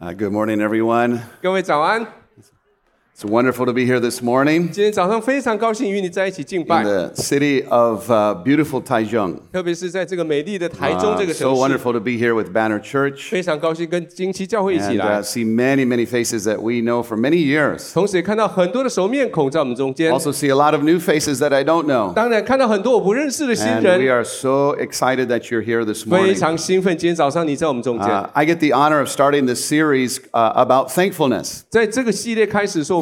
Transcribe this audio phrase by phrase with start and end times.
[0.00, 1.20] Uh, good morning, everyone.
[1.42, 2.06] 各位早安，
[3.19, 4.69] it's wonderful to be here this morning.
[4.71, 9.35] 今天早上非常高兴与你在一起敬 In 拜，the city of uh, beautiful Taichung.
[9.51, 15.85] 特别是在这个美丽的台中 Uh, so 城市，wonderful to be here with Banner Church 非常高兴跟旌旗教会一起 and 来 uh,，see many,
[15.85, 17.91] many faces that we know for many years.
[17.93, 22.13] 同时也看到很多的熟面孔在我们中间，Also, see a lot of new faces that I don't know.
[22.15, 26.35] And we are so excited that you're here this 非 morning.
[26.39, 26.97] 常兴奋。
[26.97, 31.63] 今天早上你在我们中间，Uh, I get the honor of starting this series uh, about thankfulness.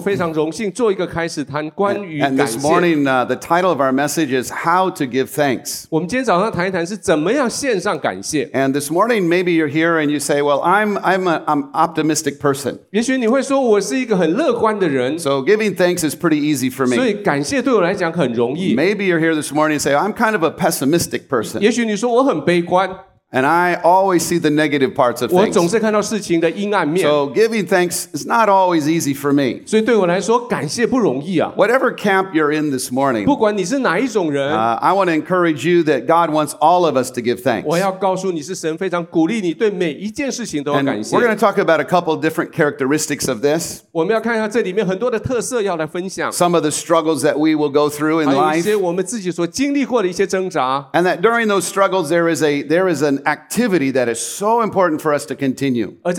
[0.07, 2.69] 非常荣幸做一个开始谈关于 And 感 this 谢。
[2.69, 5.85] morning, uh, the title of our message is How to Give Thanks.
[5.91, 8.47] 我们今天早上谈一谈是怎么样献上感谢。
[8.53, 12.39] And this morning, maybe you're here and you say, Well, I'm, I'm an I'm optimistic
[12.39, 12.79] person.
[12.91, 17.11] 也许你会说，我是一个很乐观的人， So giving thanks is pretty easy for 所 me.
[17.11, 18.75] 以感谢对我来讲很容易。
[18.77, 21.61] Maybe you're here this morning and say, I'm kind of a pessimistic person.
[21.61, 22.89] 也许你说我很悲观，
[23.35, 25.71] And I always see the negative parts of 我总 things.
[25.71, 29.63] 是看到事情的阴暗面， So giving thanks is not always easy for me.
[29.65, 31.51] 所以对我来说，感谢不容易啊。
[31.57, 36.29] Whatever camp you're in this morning, 不管你是哪一种人， uh, I want to encourage you that God
[36.31, 37.63] wants all of us to give thanks.
[37.65, 46.31] 我要告诉你是神非常鼓励你对每一件事情都要 And 感谢 we're。going to talk about a couple of different characteristics of this, 我们要看一下这里面很多的特色要来分享，
[46.31, 48.63] some of the struggles that we will go through in 还有一 life.
[48.63, 50.91] 些我们自己所经历过的一些挣扎。
[50.93, 54.20] And that during those struggles, there is, a, there is an an activity that is
[54.20, 55.96] so important for us to continue.
[56.04, 56.12] The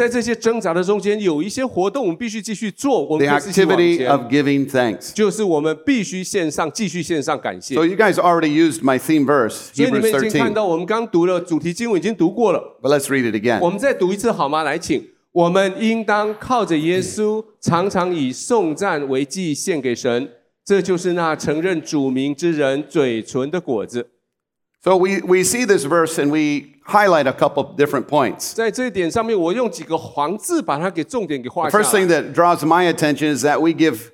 [3.28, 5.12] activity of giving thanks.
[5.12, 7.84] 就是我们必须献上继续献上感谢 So。
[7.84, 10.52] you guys already used my theme verse, Hebrews 13.
[10.52, 12.78] 到，我们刚读了主题经文，已经读过了。
[12.82, 13.60] But let's read it again.
[13.60, 14.62] 我们再读一次好吗？
[14.62, 15.06] 来，请。
[15.32, 20.30] 我们应当靠着耶稣，常常以颂赞为祭献给神，
[20.64, 24.08] 这就是那承认主名之人嘴唇的果子。
[24.82, 28.53] So we, we see this verse and we highlight a couple of different points.
[28.53, 32.21] 在这一点上面，我用几个黄字把它给重点给画 The 下 first thing 来。
[32.21, 34.11] that draws my attention is that we give,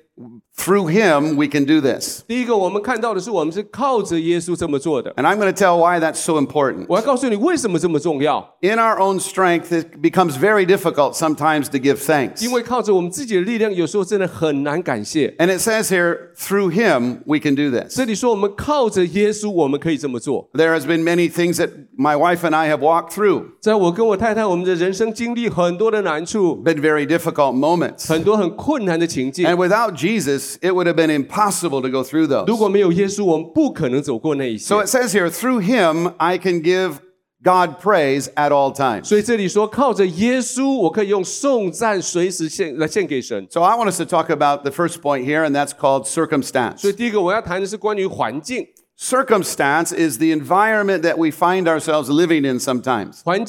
[0.56, 2.22] through Him, we can do this.
[2.26, 5.12] 第一个，我们看到的是我们是靠着耶稣这么做的。
[5.14, 6.84] And I'm going to tell why that's so important.
[6.88, 12.44] 我要告诉你为什么这么重要， In our own strength, it becomes very difficult sometimes to give thanks.
[12.44, 15.34] 因为靠着我们自己的力量，有时候真的很难感谢。
[15.38, 17.96] And it says here, through Him, we can do this.
[17.96, 20.50] 这里说我们靠着耶稣，我们可以这么做。
[20.52, 26.80] There has been many things that my wife and I have walked through, 在我跟我太太，我们的人生经历很多的难处， been
[26.80, 28.08] very difficult moments.
[28.08, 29.46] 很多很困难的情境。
[29.46, 32.56] And without Jesus, it would have been impossible to go through 如 those.
[32.56, 37.00] 果没有耶稣，我们不可能走过那一些 So。it says here, through Him, I can give
[37.42, 39.04] God praise at all times.
[39.04, 43.46] 所以这里说，靠着耶稣，我可以用颂赞随时献来献给神。
[43.50, 46.78] So I want us to talk about the first point here, and that's called circumstance.
[46.78, 48.66] 所以第一个我要谈的是关于环境。
[48.97, 53.21] circumstance is the environment that we find ourselves living in sometimes.
[53.25, 53.47] And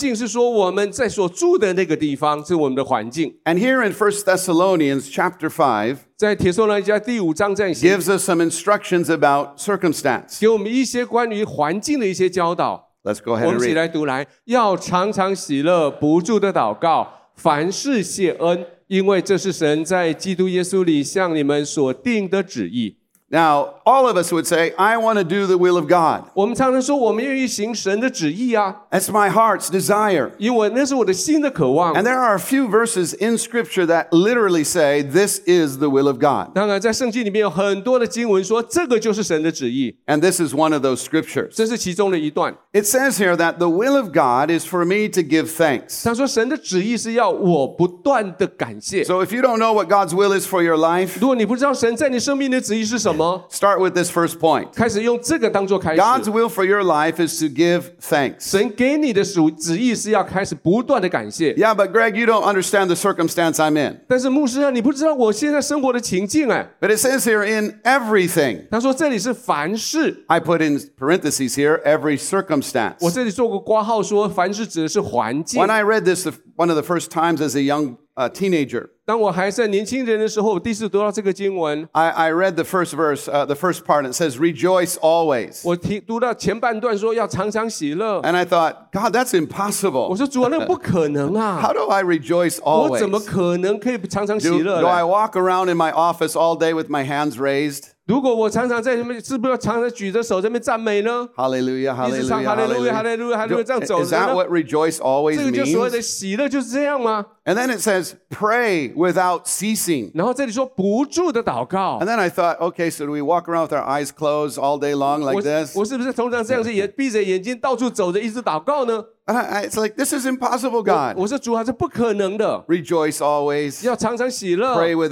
[3.58, 10.40] here in 1 Thessalonians chapter 5, 在帖撒罗尼迦第五章这样写 gives us some instructions about circumstance.
[10.40, 12.90] 给我们一些关于环境的一些教导。
[13.04, 13.74] Let's go 我 ahead 们 and 一起 read.
[13.74, 22.96] 来读来，要常常喜乐，不住的祷告，凡事谢恩，因为这是神在基督耶稣里向你们所定的旨意。
[23.33, 26.25] Now, all of us would say, I want to do the will of God.
[26.33, 30.31] 我们常常说，我们愿意行神的旨意啊， That's my heart's desire.
[30.37, 31.93] 因为那是我的心的渴望。
[31.93, 36.07] And there are a few verses in Scripture that literally say, This is the will
[36.07, 36.53] of God.
[36.53, 41.51] 当然，在圣经里面有很多的经文说，这个就是神的旨意， And this is one of those scriptures.
[41.55, 42.53] 这是其中的一段。
[42.73, 46.03] It says here that the will of God is for me to give thanks.
[46.03, 49.05] 他说，神的旨意是要我不断的感谢。
[49.05, 53.79] So if you don't know what God's will is for your life, 如果你不知道神在你生命的旨意是什 么， start
[53.79, 54.67] with this first point.
[54.73, 56.01] 开始用这个当做开始。
[56.01, 58.49] God's will for your life is to give thanks.
[58.51, 61.53] 神给你的属旨意是要开始不断的感谢。
[61.53, 64.01] Yeah, but Greg, you don't understand the circumstance I'm in.
[64.07, 66.69] 但是牧师啊，你不知道我现在生活的情境哎。
[66.79, 68.67] But it says here in everything.
[68.69, 73.13] 他说这里是凡事， I put in parentheses here every 我 circumstance.
[73.13, 78.87] 这里做过挂号说凡事指的是环境 When。I read this the- one of the first times as a young uh, teenager,
[79.05, 84.95] 当我还在年轻人的时候，我第一次读到这个经文， I, I read the first verse, uh, the first part, and it says, Rejoice
[84.99, 85.61] always.
[85.63, 90.15] 我听读到前半段说要常常喜乐， And I thought, God, that's 我 impossible.
[90.15, 93.25] 说主啊，那个不可能啊 How！do I rejoice 我怎么 always?
[93.25, 95.07] 可能可以常常喜 Do, 乐 do I 呢？
[95.07, 97.89] walk around in my office all day with my hands raised?
[98.07, 101.29] 如果我常常在那边，是不是要常常举着手在那边赞美呢？
[101.35, 103.15] Hallelujah, 一直唱 hallelujah, 哈利路亚，哈 hallelujah.
[103.15, 104.35] 利路亚，哈利路亚，这样 Do- 走 Is 着 that 呢？
[104.35, 106.01] what rejoice always 这个就所谓的 means?
[106.01, 107.25] 喜乐就是这样吗？
[107.45, 110.11] And then it says, pray without ceasing.
[110.13, 114.77] 然后这里说不住的祷告 And，then I thought, okay, so do we walk around with our eyes closed all
[114.77, 115.77] day long like 我 this?
[115.77, 119.05] 我是不是通常这样子眼闭着眼睛到处走着一直祷告呢？
[119.25, 121.15] And I, I- it's like, this is impossible, 我 God.
[121.17, 125.11] 我说主啊，这不可能的， Rejoice always, 要常常喜乐， pray without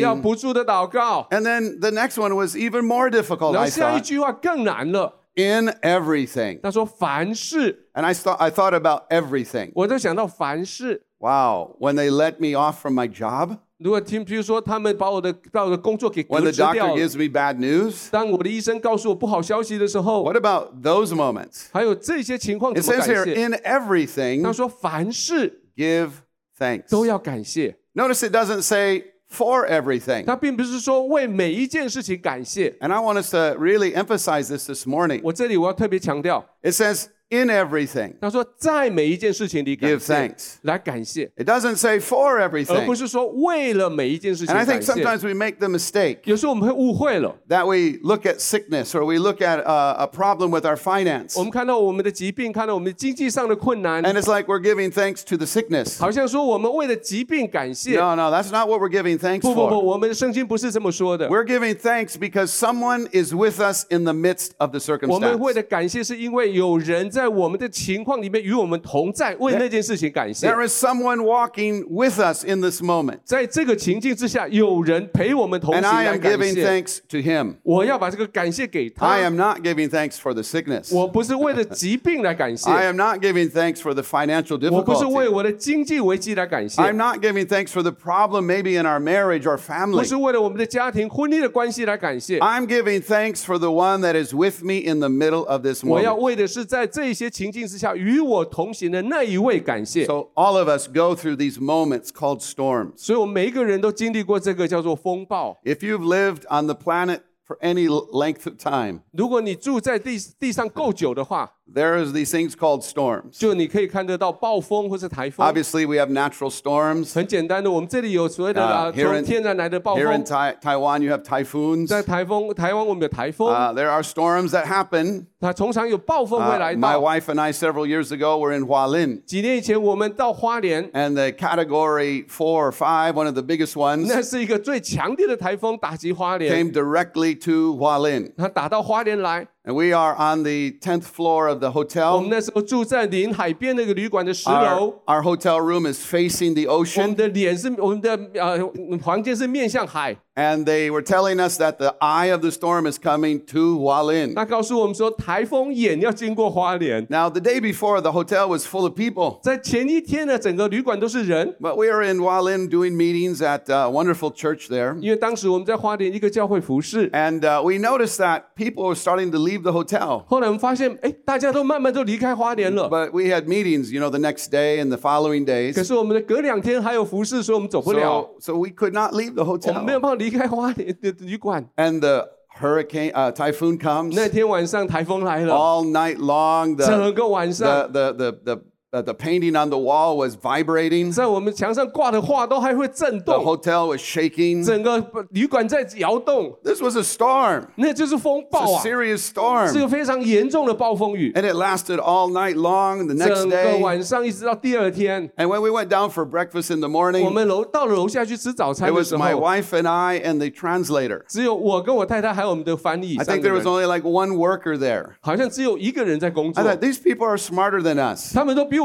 [0.00, 0.20] 要 ceasing.
[0.20, 1.26] 不住的祷告。
[1.30, 4.02] And then the next one was even more difficult, 然 I 后下一 thought.
[4.02, 6.60] 句话更难了， In everything.
[6.62, 9.72] 他说凡事， And I thought, I thought about everything.
[9.74, 11.02] 我就想到凡事。
[11.18, 11.76] Wow.
[11.80, 16.96] When they let me off from my job, 如果听，比如说他们把我的把我的工作给 when 革 the 职掉 doctor 了，
[16.96, 21.66] gives me bad news, 当我的医生告诉我不好消息的时候， what about those moments?
[21.72, 23.46] 还有这些情况 It 怎么 says here, 感谢？
[23.46, 26.10] in everything, 他说凡事 give
[26.58, 26.90] thanks.
[26.90, 30.24] 都要感谢， Notice it doesn't say for everything.
[30.24, 32.76] 他并不是说为每一件事情感谢。
[32.80, 35.20] And I want us to really emphasize this this morning.
[35.22, 40.54] 我这里我要特别强调， It says, in everything, 他说在每一件事情里感 give 谢， thanks.
[40.62, 42.94] 来感谢， It doesn't say for 而不 everything.
[42.96, 44.92] 是说为了每一件事情 And I 感 think 谢。
[44.94, 49.62] sometimes we make the mistake 有时候我们会误会了， that we look at sickness or we look at
[49.64, 51.38] uh, a problem with our finance.
[51.38, 55.98] 我们看到我们的疾病，看到我们经济上的困难， And it's like we're giving thanks to the sickness.
[56.00, 57.98] 好像说我们为了疾病感谢。
[57.98, 59.78] No, no, that's not what we're giving thanks 不不不， for.
[59.80, 61.28] 我们的圣经不是这么说的。
[61.28, 65.36] We're giving thanks because someone is with us in the midst of the 我们 circumstance.
[65.36, 70.48] 为了感谢，是因为有人在 我们的情况里面与我们同在，为那件事情感谢。
[70.48, 73.18] There is someone walking with us in this moment.
[73.24, 76.66] 在这个情境之下，有人陪我们同 And 行 I 来 am 感 giving 谢。
[76.66, 77.54] thanks to him.
[77.62, 79.06] 我要把这个感谢给 I 他。
[79.18, 80.94] am not giving thanks for the sickness.
[80.94, 85.32] 我不是为了疾病来感谢， I am not giving thanks for the financial 我不是为 difficulty.
[85.32, 90.04] 我的经济危机来感谢， I'm not giving thanks for the problem maybe in our marriage or 不 family.
[90.04, 92.38] 是为了我们的家庭婚姻的关系来感谢。
[92.40, 95.84] I'm giving thanks for the one that is with me in the middle of this
[95.84, 96.20] 我要 moment.
[96.20, 100.05] 为的是在这 些情境之下与我同行的那一位感谢。
[100.05, 102.91] So all of us go through these moments called storms.
[102.97, 105.57] 所以，我们每一个人都经历过这个叫做风暴。
[105.63, 112.82] If you've lived on the planet for any length of time, 如果你住在地地上够久的话，there is these things called
[112.82, 113.38] storms.
[113.38, 115.46] 就你可以看得到暴风或是台风。
[115.46, 117.14] Obviously, we have natural storms.
[117.14, 120.24] 很简单的，我们这里有所谓的啊啊， here 从 in- 天然来的暴 Here in 风。
[120.24, 121.86] Tai- Taiwan, you have typhoons.
[121.86, 125.26] 在台风台湾，我们有台风， Uh, there are storms that happen.
[125.40, 127.00] 它通常有暴风会 Uh, 来 my 到。
[127.00, 129.22] wife and I, several years ago, were in Hualin.
[129.24, 137.38] 几年以前，我们到花莲， And the category four or five, one of the biggest ones, 那是一个最强烈的台风打击花莲， came directly
[137.44, 138.32] to Hualin.
[138.36, 139.46] 它打到花莲来。
[139.64, 142.26] And we are on the 10th floor of the 我们 hotel.
[142.30, 147.14] 那时候住在临海边那个旅馆的十 Our, 楼， our hotel room is facing the 我们 ocean.
[147.14, 148.58] 的脸是我们的呃
[149.02, 150.16] 房间是面向海。
[150.34, 154.34] And they were telling us that the eye of the storm is coming to Hualin.
[154.34, 157.04] 那告诉我们说，台风眼要经过花莲。
[157.10, 159.40] Now, the day before, the hotel was full of people.
[159.42, 164.96] 在前一天呢，整个旅馆都是人， But we were in Hualin doing meetings at a wonderful church there.
[165.00, 167.10] 因为当时我们在花莲一个教会服侍。
[167.10, 170.22] And uh, we noticed that people were starting to leave the hotel.
[170.28, 172.88] 后来我们发现，哎，大家都慢慢都离开花莲了。
[172.88, 175.84] But we had meetings, you know, the next day and the following 可 days.
[175.84, 180.00] 是我们的隔两天还有服侍，所以我们走不了， So, so we could not leave the 我们没有 hotel.
[180.00, 181.68] 办法 离开花莲的旅馆。
[181.76, 182.28] And the
[182.60, 186.76] hurricane, uh, typhoon comes 那天晚上台风来了， all night long.
[186.76, 191.12] 整 The, 个晚上 the, the, the, the, uh, the painting on the wall was vibrating.
[191.12, 194.64] 在我们墙上挂的画都还会震 The 动， hotel was shaking.
[194.64, 199.80] 整个旅馆在摇动， This was a storm, 那就是风 It's 暴 a 啊， serious 是 storm.
[199.80, 201.32] 个非常严重的暴风雨。
[201.34, 203.06] And it lasted all night long.
[203.06, 207.12] The next 整个 day, 晚上一直到第二天， and when we went down for breakfast in the 我
[207.12, 211.22] morning, 们楼到了楼下去吃早 it 餐的 was 时 my 候， wife and I and the translator.
[211.28, 215.10] 只有我跟我太太还有我们的翻译 I 三 think 个 there was 人， only like one worker there.
[215.20, 218.32] 好像只有一个人在工 I 作， thought these people are smarter than us.
[218.32, 218.78] 他们都比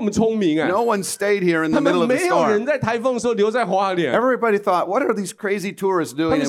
[0.69, 2.67] no one stayed here in the middle of the 没有人 storm.
[2.67, 4.15] 在台风的时候留在花莲。
[4.15, 6.47] Everybody thought, what are these crazy tourists doing 们 in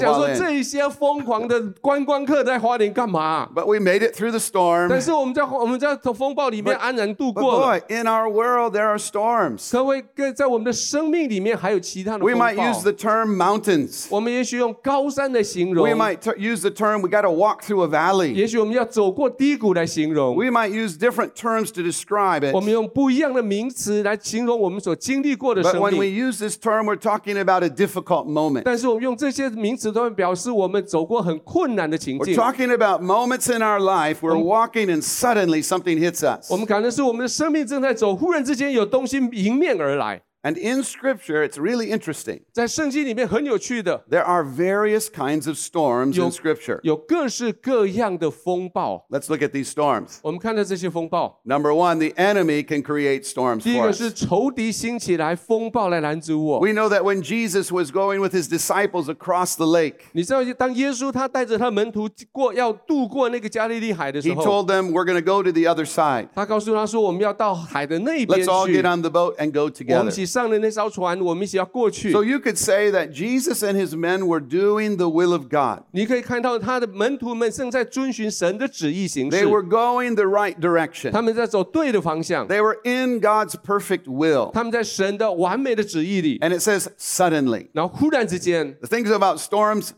[3.68, 4.90] we made it through the storm.
[4.90, 5.08] But
[7.90, 9.74] in our world, there are storms.
[9.74, 10.04] We
[12.34, 14.10] might use the term mountains.
[14.12, 14.20] We
[15.94, 18.34] might use the term we got to walk through a valley.
[18.34, 18.48] We
[20.50, 22.54] might use different terms to describe it.
[22.54, 26.30] 我们用不一样的名词来形容我们所经历过的 But when we 命。
[26.30, 28.64] use this term, we're talking about a difficult moment.
[28.66, 32.36] 但是我们用这些名词都会表示我们走过很困难的情 We're 境。
[32.36, 36.52] talking about moments in our life we're walking and suddenly something hits us.
[36.52, 40.22] 我们可能是我们的生命正在走，忽然之间有东西迎面而来。
[40.47, 42.43] And in Scripture, it's really interesting.
[42.53, 46.81] 在圣经里面很有趣的， There are various kinds of storms Yo- in Scripture.
[46.83, 49.07] 有各式各样的风暴。
[49.09, 50.19] Let's look at these storms.
[50.21, 53.97] 我们看到这些风暴， Number one, the enemy can create storms 第一 for 个 us.
[53.97, 56.61] 是仇敌兴起来，风暴来拦阻我。
[56.61, 64.35] We know that when Jesus was going with his disciples across the lake, 你知道，当耶稣他带着他门徒过要渡过那个加利利海的时 he
[64.35, 66.29] 候， told them, We're going to go to the other side.
[66.35, 70.09] 他告诉他说：“我们要到海的那边 Let's all 去 get，on the boat and go 我们 together.
[70.09, 72.13] 一起 上了那艘船，我们一起要过去。
[72.13, 75.85] So you could say that Jesus and his men were doing the will of God.
[75.93, 81.11] 你可以看到他的门徒们正在遵循神的旨意行 They 事， were going the right direction.
[81.11, 84.51] 他们在走对的方向， They were in God's perfect will.
[84.53, 86.39] 他们在神的完美的旨意里。
[86.41, 87.69] And it says suddenly.
[87.73, 89.91] 然后忽然之间， The things about storms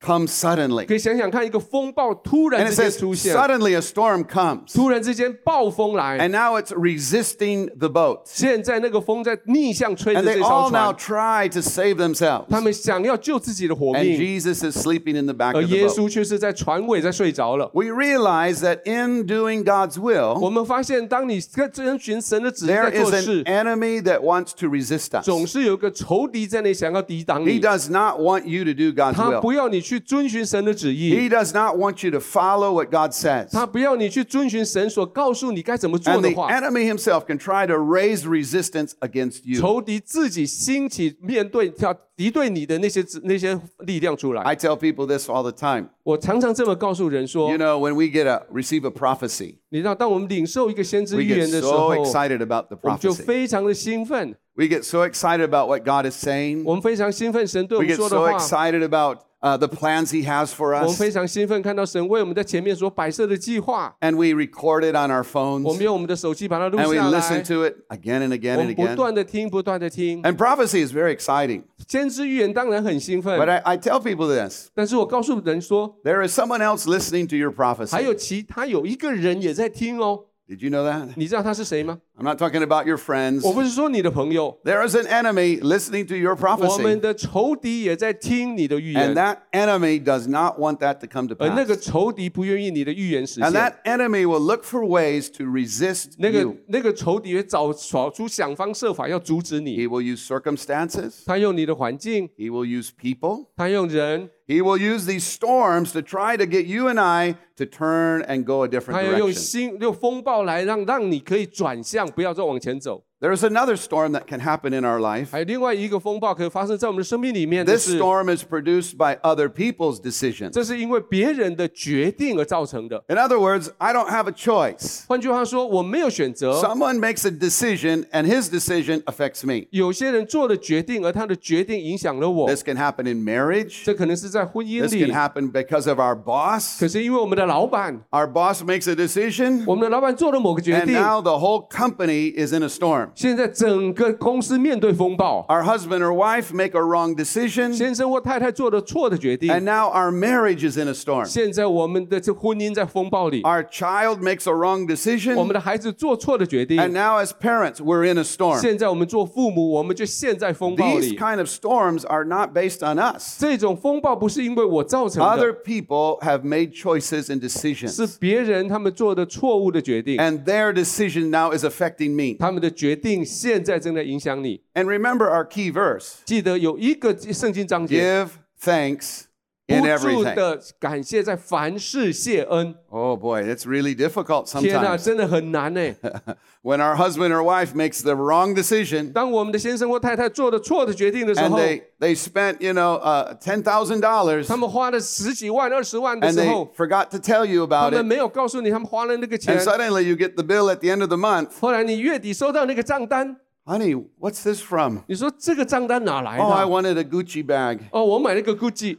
[0.00, 0.84] come suddenly.
[0.84, 4.74] 可以想想看，一个风暴突然 And 之 it 间 says 出现， suddenly a storm comes.
[4.74, 8.20] 突然之间暴风来， And now it's resisting the boat.
[8.26, 12.44] 现在那个风在逆向吹着 And 这 they 艘 all now 船， try to save themselves.
[12.50, 15.94] 他们想要救自己的活 And 命， Jesus is sleeping in the back 而 of the 耶 boat.
[15.94, 17.70] 稣却是在船尾在睡着了。
[17.72, 23.44] We realize that in doing God's 我 will, 们发现，当你在遵循神的旨意 there 在 is 做 an 事，
[23.44, 25.24] enemy that wants to resist us.
[25.24, 29.40] 总是有一个仇敌在那想要抵挡 He 你， does not want you to do God's 他 will.
[29.40, 33.48] 不要你 去遵循神的旨意， He does not want you to follow what God says.
[33.50, 36.50] 他不要你去遵循神所告诉你该怎么做 And 的 the 话。
[36.52, 39.60] enemy himself can try to raise resistance against you.
[39.60, 44.42] 仇敌自己兴起面对要敌对你的那些那些力量出来。
[44.42, 45.88] I tell people this all the time.
[46.04, 51.72] 我常常这么告诉人说 You，know, when we get a receive a prophecy, 你知道，当我们领受一个先知 we 预 get 言的时 so
[51.72, 53.24] 候， excited about the 我们就 prophecy.
[53.24, 56.62] 非常的兴奋， We get so excited about what God is saying.
[56.64, 60.74] 我们非常兴奋神对我 We 们 get 说的 so 话， excited about uh, the plans He has for
[60.74, 60.98] 我们 us.
[60.98, 67.42] 非常兴奋看到神为我们在前面所摆设的计划， And we record it on our 我 phones 们用我们的手机把它录 and we 下 listen 来，
[67.42, 68.94] to it again and again 我 and 们不 again.
[68.96, 70.22] 断的听，不断的听。
[70.22, 71.62] And prophecy is very exciting.
[71.88, 77.36] 先知预言当然很兴 But 奋， I, I tell people this 但是我告诉人说， there is someone else listening to
[77.36, 77.52] your
[77.90, 78.14] 还有 prophecy.
[78.14, 81.08] 其他有一个人也在听哦， Did you know that?
[81.16, 81.98] 你知道他是谁吗？
[82.18, 83.40] I'm not talking about your friends.
[83.46, 87.00] 我不是说你的朋友， There is an enemy listening to your 我们 prophecy.
[87.00, 91.86] 的仇敌也在听你的预 And 言， that enemy does not want that to come to 而那个 pass.
[91.90, 93.54] 仇敌不愿意你的预言实 And 现。
[93.54, 96.56] that enemy will look for ways to resist 那个 you.
[96.68, 101.22] 那个仇敌会找找出想方设法要阻止你， He will use circumstances.
[101.24, 103.46] 他用你的环境， He will use people.
[103.56, 108.22] 他用人， He will use these storms to try to get you and I to turn
[108.22, 109.34] and go a different 他要用 direction.
[109.34, 113.04] 新用风暴来让让你可以转向，不要再往前走。
[113.20, 115.28] There's another storm that can happen in our life.
[115.30, 120.50] 还有另外一个风暴可以发生在我们的生命里面的 This 是， storm is produced by other people's decisions.
[120.50, 123.02] 这是因为别人的决定而造成的。
[123.08, 125.06] In other words, I don't have a choice.
[125.06, 126.60] 换句话说，我没有选择。
[126.60, 129.68] Someone makes a decision and his decision affects me.
[129.70, 132.46] 有些人做了决定，而他的决定影响了我。
[132.46, 133.84] This can happen in marriage.
[133.86, 136.78] 这可能是在婚姻 This can 里， happen because of our boss.
[136.78, 142.62] 可是因为我们的老板， Our boss makes a decision 我们的老板做了某个决 and 定， now the whole company is in
[142.62, 143.07] a storm.
[143.14, 145.44] 现在整个公司面对风暴。
[145.48, 150.88] Our husband or wife make a wrong decision 先生或太太做了错的决定， and now our marriage is in
[150.88, 151.24] a storm.
[151.24, 158.22] 现在我们的这婚姻在风暴里， Our child makes a wrong 我们 decision 的孩子做错的决定 and，now as parents we're in a
[158.22, 158.60] storm.
[158.60, 161.16] 现在我们做父母，我们就陷在风暴 These 里。
[161.16, 163.38] kind of storms are not based on us.
[163.40, 171.56] 这种风暴不是因为我造成 Other 的， people have made choices and 是 decisions 别人他们做的错误的决定， and their decision now
[171.56, 172.36] is affecting me.
[172.38, 174.60] 他们的决 定现在正在影响你。
[174.74, 176.16] And remember our key verse.
[176.24, 178.28] 记得有一个圣经章节， Give
[178.60, 179.22] thanks
[179.68, 180.34] in 不住 everything.
[180.34, 182.74] 的感谢，在凡事谢恩。
[182.90, 185.04] Oh boy, it's really difficult 天哪， sometimes.
[185.04, 185.80] 真的很难呢。
[186.62, 192.56] when our husband or wife makes the wrong decision 当我们的先生或太太做的错的决定的时 and 候， they, they spent,
[192.60, 198.02] you know, uh, $10,000他们花了十几万、二十万的 and 时 they 候， forgot to tell you 他 about 们
[198.02, 198.06] it.
[198.06, 201.52] 没有告诉你他们花了那个钱 And。suddenly you get the bill at the end of the month.
[201.60, 204.98] 后来你月底收到那个账单， Honey, what's this from?
[205.08, 206.70] 你说这个账单哪来 Oh, I 的？
[206.70, 207.78] wanted a Gucci bag.
[207.92, 208.98] 哦，我买了个 GUCCI。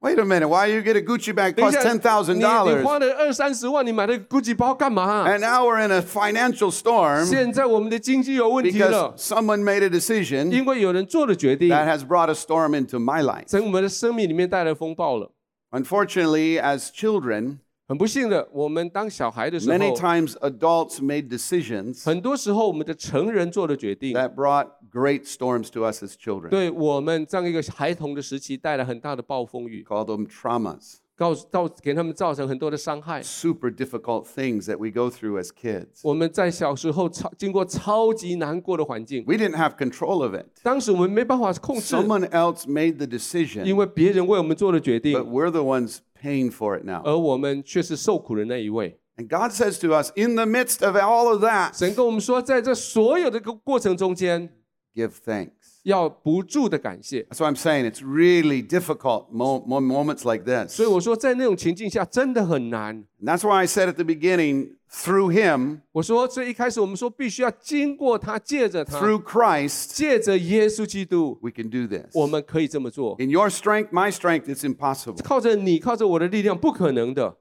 [0.00, 0.48] Wait a minute.
[0.48, 1.92] Why you get a Gucci bag 等一 plus 下，
[2.34, 2.82] 你你$10,000?
[2.82, 5.26] 花了二三十万，你买了个 GUCCI 包干嘛？
[5.26, 12.06] And now we're in a financial storm 现在我们的经济有问题了 because，someone made a decision 因为有人做了决定， that has
[12.06, 13.46] brought a storm into my life.
[13.46, 15.32] 在我们的生命里面带来风暴了。
[15.70, 25.68] Unfortunately, as children, 很不幸的，我们当小孩的时 many 候， times adults made decisions 很多时候我们的成人做的决定， that brought great storms
[25.70, 26.48] to us as children.
[26.48, 30.96] 对我们这样一个孩童的时期带来很大的暴风雨， Call them traumas.
[31.16, 33.22] 告诉到给他们造成很多的伤害。
[33.22, 36.00] super difficult things that we go through as kids.
[36.02, 40.46] 我们在小时候超经过超级难过的环境， We didn't have control of it.
[40.64, 46.76] 当时我们没办法控制， Someone else made the 因 decision, 为别人为我们做了决 but 定， we're the ones paying for
[46.76, 47.00] it now.
[47.04, 48.98] 而我们却是受苦的那一位。
[49.16, 54.52] And God says to us, in the midst of all of that, 神跟我们说，在这所有的个过程中间，
[54.98, 55.50] give thanks.
[55.82, 57.26] 要不住的感谢。
[57.30, 60.74] That's why I'm saying it's really difficult mo- mo- moments like this.
[60.74, 63.04] 所以我说，在那种情境下，真的很难。
[63.20, 71.50] And that's why I said at the beginning, through Him, 我说，所以一开始我们说，必须要经过他，借着他， through Christ, 借着耶稣基督， we
[71.50, 72.10] can do this.
[72.14, 73.16] 我们可以这么做。
[73.18, 75.22] In your strength, my strength, it's impossible.
[75.22, 77.36] 靠着你，靠着我的力量，不可能的。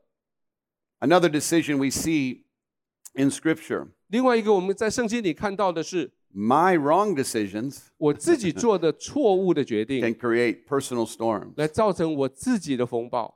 [1.00, 2.44] Another decision we see
[3.14, 11.54] in Scripture 另外一个，我们在圣经里看到的是， my wrong decisions 我自己做的错误的决定， can create personal storms.
[11.58, 13.36] 来造成我自己的风暴。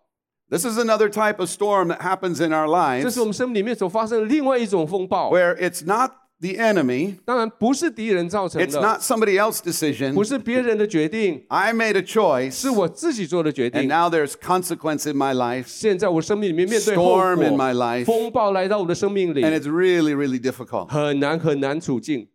[0.50, 2.66] This is another type of storm that happens in our
[3.02, 5.30] 这 lives 是我们生命里面所发生的另外一种风暴。
[5.32, 10.14] where it's not the enemy, 当然不是敌人造成 it's 的， not somebody else's decision.
[10.14, 13.90] 不是别人的决定， I made a choice, 是我自己做的决 and 定。
[13.90, 20.16] now there's consequence in my life, 现在我生命里面面对后 Storm in 果 my life 风暴来到我的生命里 and，it's really,
[20.16, 20.88] really difficult.
[20.88, 22.28] 很难很难处境。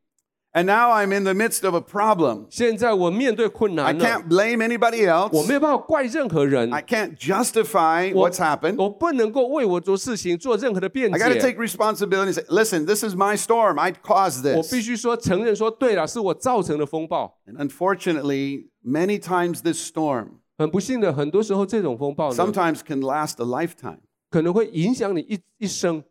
[0.55, 2.47] And now I'm in the midst of a problem.
[2.50, 5.49] 现在我面对困 I 难了， can't blame anybody 我 else.
[5.49, 8.75] 没有办法怪任何人， I can't justify 我 what's happened.
[8.76, 11.41] 我不能够为我做事情做任何的辩 I got to 解。
[11.41, 13.79] take responsibility and say, listen, this is my storm.
[13.79, 14.71] I caused 我 this.
[14.71, 17.38] 必须说承认说，对了，是我造成的风暴。
[17.47, 24.00] And unfortunately, many times this storm 很不幸的，很多时候这种风暴呢， sometimes can last a lifetime.
[24.29, 26.05] 可能会影响你一一生。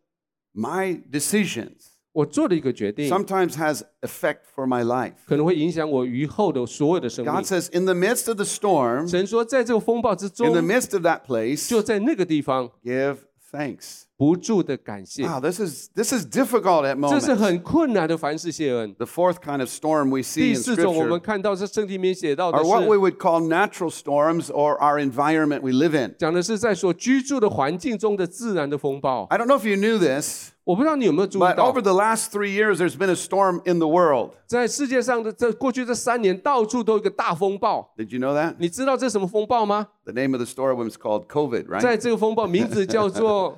[0.53, 5.13] My decisions 我做的一个决定， sometimes has effect for my life.
[5.25, 11.22] 可能会影响我余后的所有的生命 God。says, in the midst of the storm, 神说，在这个风暴之 in the 中， midst of that
[11.25, 13.18] place, 就在那个地方 give
[13.51, 14.01] thanks.
[14.18, 15.25] 不住的感谢。
[15.25, 17.36] Wow, this is this is difficult at 这是 moments.
[17.36, 18.94] 很困难的凡事谢恩。
[18.96, 22.94] The fourth kind of storm we see 第 in 四种，我们 Scripture 看到在圣经里面写到的 are what we
[22.94, 26.15] 是， would call natural storms or our environment we live in.
[26.20, 29.25] 讲的是在所居住的环境中的自然的风暴。
[29.30, 32.96] I don't know if you knew this, 我不知道你有没有注意 but 到 over，the last three years, there's
[32.96, 34.34] been a storm in the world.
[34.46, 37.91] 在世界上的这过去这三年，到处都有一个大风暴。
[37.98, 38.56] Did you know that?
[38.60, 39.88] 你知道这是什么风暴吗？
[40.06, 41.82] The name of the storm was called COVID, right?
[41.82, 43.58] 在这个风暴名字叫做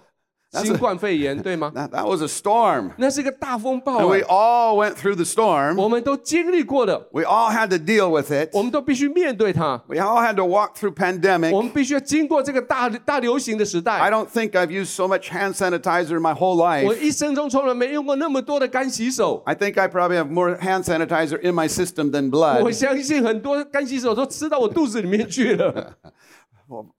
[0.61, 1.71] 新冠肺炎，对吗？
[1.73, 2.91] That, that was a storm.
[2.97, 5.81] 那是一个大风暴 And we 哎， all went through the storm.
[5.81, 8.49] 我们都经历过的， We all had to deal with it.
[8.53, 9.81] 我们都必须面对它。
[9.87, 11.55] We all had to walk through pandemic.
[11.55, 14.11] 我们必须要经过这个大大流行的时 I 代。
[14.11, 16.99] don't think I've used so much hand sanitizer in my whole 我 life.
[16.99, 19.41] 一生中从来没用过那么多的干洗手。
[19.47, 22.71] I think I probably have more hand sanitizer in my system than 我 blood.
[22.71, 25.97] 相信很多干洗手都吃到我肚子里面去了。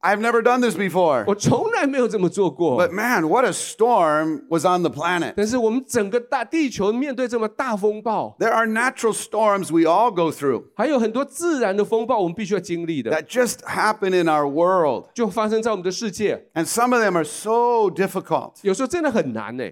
[0.03, 1.25] I've never done this before.
[1.27, 2.77] 我从来没有这么做过。
[2.81, 5.35] But man, what a storm was on the planet.
[5.37, 14.47] 但是我们整个大地球面对这么大风暴， There are natural storms we all go through 还有很多自然的风暴，我们必须要经历的， that just happen in our
[14.49, 15.07] world.
[15.14, 16.47] 就发生在我们的世界。
[16.55, 18.59] And some of them are so difficult.
[18.62, 19.64] 有时候真的很难呢。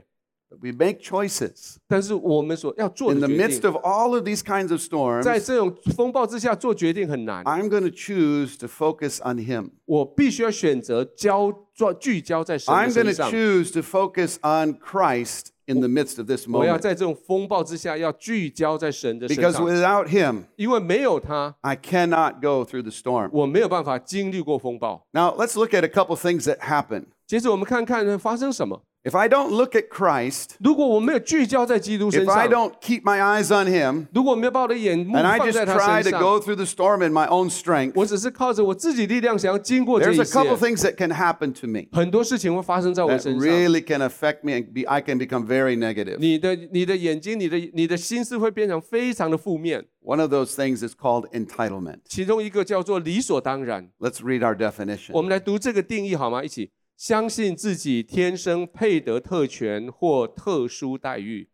[0.51, 4.43] But we make choices 但是我们所要做 in 的 the 决 midst 定， of all of these
[4.43, 5.23] kinds of storms.
[5.23, 7.43] 在这种风暴之下做决定很难。
[7.45, 9.71] I'm going to choose to focus on Him.
[9.87, 13.31] 我必须要选择焦做聚焦在神 I'm 的 going 身 to 上。
[13.31, 16.81] choose to focus on Christ in the midst of this 我要 moment.
[16.81, 23.31] 在这种风暴之下，要聚焦在神的身 Because 上， without Him, 因为没有他， I cannot go through the storm.
[23.33, 25.07] 我没有办法经历过风暴。
[25.13, 27.07] Now, let's look at a couple things that happen.
[27.27, 28.83] 接着我们看看发生什么。
[29.05, 33.67] If I don't look at Christ, 如果我没有聚焦在基督身 if I 上， don't keep my eyes on
[33.67, 37.05] Him, 如果我没有把我的眼目 and I 放 just 在他 try 身 to 上， go through the storm
[37.05, 41.67] in my own strength, 我只是靠着我自己力量想要经过这 there's 一 a couple 切， things that can happen to
[41.67, 43.43] me 很多事情会发生在我 that 身上。
[43.43, 46.19] really can affect me and be, I can become very negative.
[46.21, 49.85] 你的你的眼睛，你的你的心思会变成非常的负面。
[50.05, 52.03] One of those things is called entitlement.
[52.05, 53.91] 其中一个叫做理所当然。
[53.99, 55.23] Let's read our 我 definition.
[55.23, 56.45] 们来读这个定义好吗？
[56.45, 61.49] 一起， 相信自己天生配得特权或特殊待遇。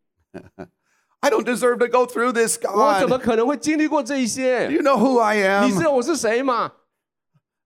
[1.21, 3.25] I don't deserve to go through this, 我怎么 God.
[3.25, 4.71] 可能会经历过这一 Do 些？
[4.71, 5.85] you know who I 你知 am?
[5.85, 6.73] 道我是谁吗？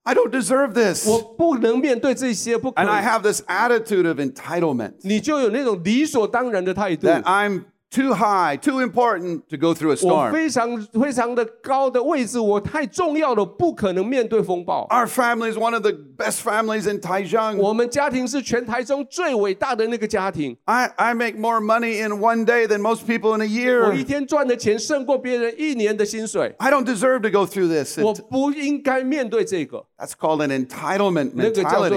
[0.05, 1.07] I don't deserve this.
[1.07, 3.07] 我不能面对这些，不可 And I 以。
[3.07, 7.07] have this attitude of entitlement 你就有那种理所当然的态度。
[7.09, 10.33] that I'm too high, too important to go through a 我 storm.
[10.33, 14.87] 非常非常的高的位置，我太重要了，不可能面对风暴。
[14.89, 17.59] Our family is one of the best families in Taichung.
[17.59, 24.01] 我们家庭是全台中最伟大的那个家庭， I, I make more money in one day than most people in a 我一
[24.01, 24.05] year.
[24.07, 26.55] 天赚的钱胜过别人一年的薪水。
[26.57, 27.99] I don't deserve to go through this.
[27.99, 31.96] 我 Ent- 不应该面对这个， that's called an entitlement mentality.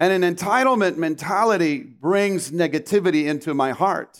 [0.00, 4.18] And an entitlement mentality brings negativity into my heart.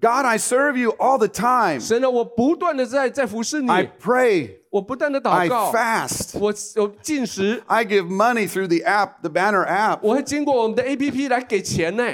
[0.00, 1.80] God, I serve you all the time.
[3.68, 4.60] I pray.
[4.70, 5.72] 我不断的祷告。
[5.72, 6.38] I fast.
[6.38, 7.60] 我我禁食。
[7.66, 9.98] I give money through the app, the banner app.
[10.00, 12.04] 我会经过我们的 APP 来给钱呢。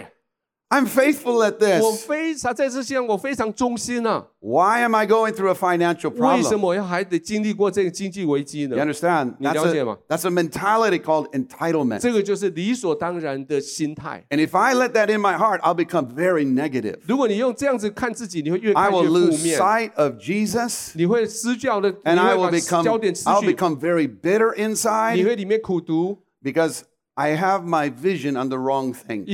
[0.73, 2.07] I'm faithful at 我 this.
[2.07, 4.27] 非常在这项我非常忠心啊。
[4.39, 6.57] Why am I going through a financial 为什 problem?
[6.59, 8.85] 么我要还得经历过这个经济危机 You 呢？
[8.85, 9.33] understand?
[9.39, 9.97] 你 That's 了解吗？
[10.07, 11.99] a, that's a mentality called entitlement.
[11.99, 14.23] 这个就是理所当然的心态。
[14.29, 16.99] And if I let that in my heart, I'll become very negative.
[17.05, 22.57] 如果你用这样子看自己，你会越 I 看 will 越负 lose 面， sight of Jesus 你会失教的，你 and I will 会把
[22.57, 26.83] become 焦点失 I'll 去， become very bitter 你 inside 会里面苦读， because
[27.15, 28.93] I have my vision on the wrong 因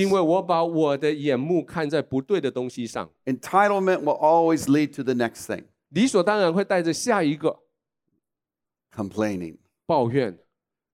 [0.09, 0.11] things.
[0.13, 7.59] 为我把我的眼目看在不对的东西上， Entitlement will always lead to the next thing, 理所当然会带着下一个
[8.93, 9.57] complaining.
[9.85, 10.39] 抱怨。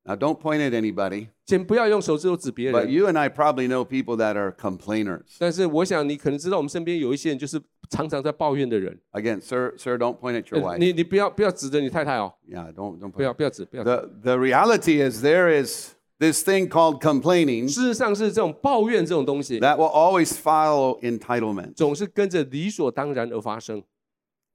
[0.06, 4.36] Now don't point at anybody, 先不要用手指头指别 but 人， you and I probably know people that
[4.36, 5.38] are complainers.
[5.39, 8.99] 但是我想你可能知道，我们身边有一些人就是常常在抱怨的人。
[9.13, 10.78] Again, sir, sir, don't point at your 呃 wife.
[10.78, 13.23] 你你不要不要指着你太太哦， Yeah, don't don't 不 point.
[13.23, 13.89] 要不要指不要指。
[13.89, 20.99] The the reality is there is this thing called complaining 事实上是这种抱怨这种东西， that will always follow
[21.02, 21.73] entitlement.
[21.73, 23.84] 总是跟着理所当然而发生。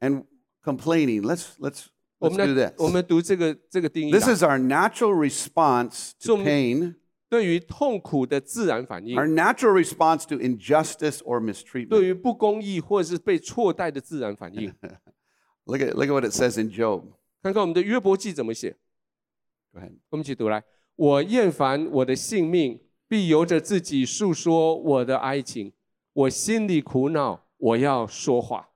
[0.00, 0.24] And
[0.62, 1.86] complaining, let's let's
[2.18, 2.74] 我 let's 们 do 来 this.
[2.80, 4.34] 我们读这个这个定义 This 啦。
[4.34, 6.94] is our natural response to So- pain,
[7.28, 11.88] 对于痛苦的自然反应 our，natural response to injustice or mistreatment.
[11.88, 14.72] 对于不公义或者是被错待的自然反应。
[15.64, 17.02] Look at look at what it says in Job.
[17.42, 18.76] 看看我们的约伯记怎么写，
[19.72, 19.98] Go ahead.
[20.08, 20.64] 我们一起读来。
[20.95, 25.73] 我厌烦我的性命，必由着自己诉说我的哀情。
[26.13, 28.69] 我心里苦恼，我要说话。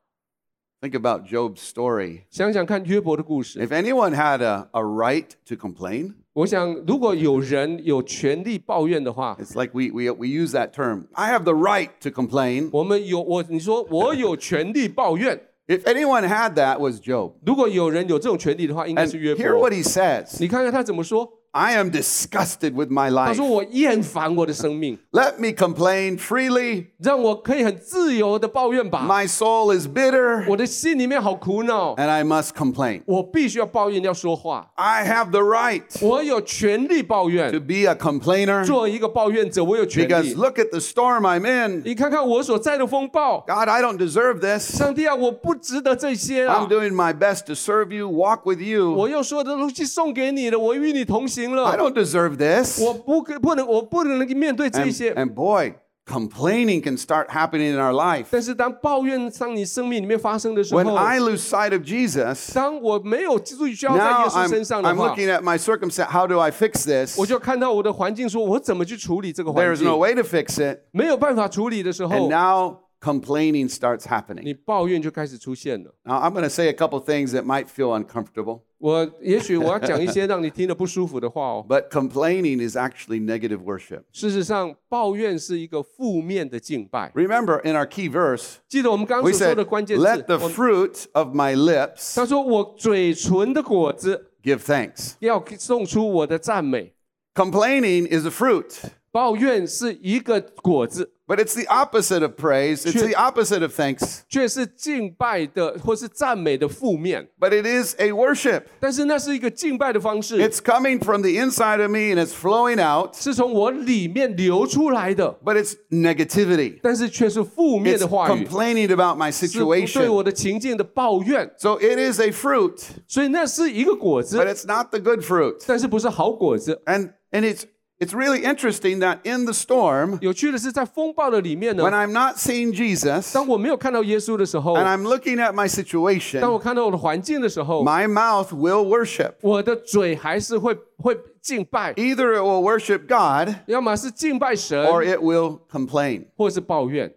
[0.82, 2.21] Think about Job's story.
[2.30, 3.60] 想想看约伯的故事。
[3.60, 11.06] If anyone had a, a right to complain, 我想，如果有人有权利抱怨的话，it's like we, we, we use that term.
[11.13, 12.69] I have the right to complain.
[12.71, 15.41] 我们有我，你说我有权利抱怨。
[15.67, 17.34] If anyone had that, was Job.
[17.45, 19.73] 如果有人有这种权利的话，应该是约伯 hear what。
[19.73, 20.38] he says.
[20.39, 21.37] 你看看他怎么说？
[21.55, 23.35] I am disgusted with my 他 life.
[23.35, 26.87] 说：“我厌烦我的生命， Let me complain freely.
[26.99, 29.05] 让我可以很自由的抱怨吧。
[29.07, 33.03] My soul is bitter 我的心里面好苦恼， and I must complain.
[33.05, 34.71] 我必须要抱怨，要说话。
[34.77, 40.33] I have the right 我有权利抱 to 怨， be a complainer 做一个抱怨者，我有权 because 利。
[40.33, 41.83] look at the storm I'm in.
[41.85, 44.79] 你看看我所在的风暴， God, I don't deserve this.
[44.79, 48.61] 上帝啊，我不值得这些啊 I'm！doing my best to serve you, walk with
[48.97, 49.09] 我 you.
[49.09, 52.81] 又所有的东西送给你了，我与你同 行 I 了， don't deserve this.
[52.83, 55.14] 我不可不能，我不能面对这 And, 些。
[55.14, 55.75] and boy,
[56.07, 58.27] complaining can start happening in our life.
[58.31, 65.14] 但是当抱怨上你生命里面发生的时 When 候， I lose sight of Jesus, 当我没有聚焦在 now 耶稣 I'm, 身上的 I'm 话，
[65.14, 66.11] looking at my circumstance.
[66.11, 67.18] How do I fix this?
[67.18, 70.81] 我就看到我的环境，说我怎么去处理这个环 There's 境 no，way to fix it.
[70.90, 74.42] 没有办法处理的时 And 候， now complaining starts happening.
[74.42, 75.95] 你抱怨就开始出现了。
[76.05, 81.66] Now, I'm going to say a couple things that might feel uncomfortable, 我也许我要讲一些让你听了不舒服的话哦。
[81.68, 84.03] but complaining is actually negative worship.
[84.12, 87.11] 事实上，抱怨是一个负面的敬拜。
[87.14, 91.57] Remember, in our key verse, 记得我们刚刚 we 所说 said, 的关键字 Let the，我 fruit of my
[91.57, 95.14] lips 他说我嘴唇的果子 give thanks.
[95.21, 96.95] 要送出我的赞美。
[97.35, 102.85] Complaining is a fruit, 抱怨是一个果子， but it's the opposite of praise.
[102.85, 103.07] It's Sure.
[103.07, 107.29] the opposite of thanks, 却是敬拜的或是赞美的负面。
[107.38, 108.64] but it is a worship.
[108.81, 115.75] 但是那是一个敬拜的方式， It's coming from the inside of me and it's flowing out, 是从我里面流出来的， but it's
[115.90, 116.79] negativity.
[116.83, 120.12] 但是却是负面 It's 的话语， complaining about my 是对 situation.
[120.12, 121.51] 我的情境的抱怨。
[121.59, 125.62] So it is a fruit, 所以那是一个果 but 子， it's not the good fruit.
[125.66, 126.83] 但是不是好果子。
[126.87, 127.62] And and it's
[127.99, 135.03] it's really interesting that in the storm, 有趣的是，在风暴的里面呢 when，I'm not seeing Jesus 当我没有看到耶稣的时候， and I'm
[135.03, 139.35] looking at my 当 situation, 我看到我的环境的时候， my mouth will worship.
[139.40, 146.27] 我的嘴还是会会敬拜， Either it will worship God 要么是敬拜神， or it will complain.
[146.37, 147.14] 或是抱怨。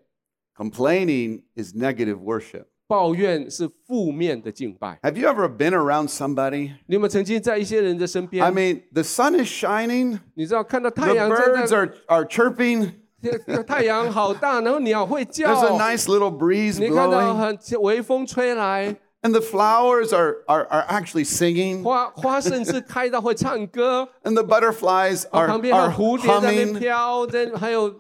[0.56, 2.65] Complaining is negative worship.
[2.89, 4.99] 抱怨是负面的敬拜。
[5.01, 6.71] Have you ever been around somebody?
[6.86, 8.54] 你有没有曾经在一些人的身 I 边？
[8.54, 12.91] mean, the sun is shining, 你知道看到 the 太阳 birds 在 are, are chirping,
[13.47, 20.67] 那太阳好大，然后鸟会 there's a 叫， nice little breeze 你看到 blowing, 很微风吹来， and the flowers are, are,
[20.69, 26.78] are actually singing, 花花甚至开到会唱歌， and the butterflies 然后 are, 旁边还有 are 蝴蝶在那边 humming.
[26.78, 27.91] 飘，在还有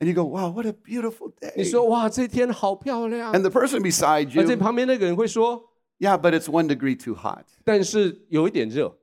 [0.00, 1.70] And you go, wow, what a beautiful 你 day.
[1.70, 7.44] 说哇，这天好漂亮， And the person beside 而且 you, 旁边那个人会说， Yeah, but it's one degree too hot.
[7.64, 8.98] 但是有一点热。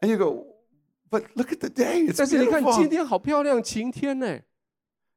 [0.00, 0.46] And you go,
[1.10, 2.06] but look at the day.
[2.06, 2.88] It's 但是你看今 beautiful.
[2.88, 4.40] 天好漂亮，晴天呢。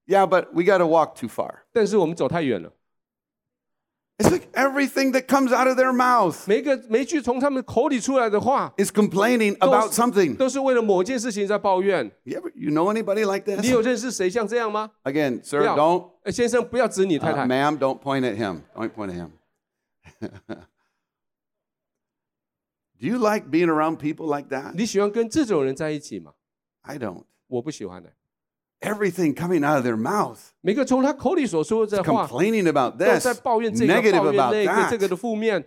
[0.08, 1.64] Yeah, but we got to walk too far.
[1.74, 2.74] 但是我们走太远了，
[4.22, 10.36] It's like everything that comes out of their mouth 每一个每一句从他们口里出来的话， is complaining about something.
[10.36, 12.12] 都是为了某件事情在抱怨。
[12.24, 13.72] You, ever, you know anybody like 你 this?
[13.72, 14.90] 有认识谁像这样吗？
[15.04, 15.76] Again, sir, Yeah.
[15.78, 16.10] don't.
[16.24, 17.46] 呃先生，不要指你太 uh, 太。
[17.46, 18.62] ma'am, don't point at him.
[18.74, 19.30] Don't point at him.
[23.00, 24.74] Do you like being around people like that?
[24.74, 26.34] 你喜欢跟这种人在一起吗？
[26.82, 27.26] I don't.
[27.46, 28.12] 我不喜欢的。
[28.82, 34.54] Everything coming out of their mouth, 每个从他口里所说的这话， complaining about 都 this, 在抱怨这个， negative 抱怨 about
[34.54, 35.10] 那个，这个 that.
[35.10, 35.66] 的负面，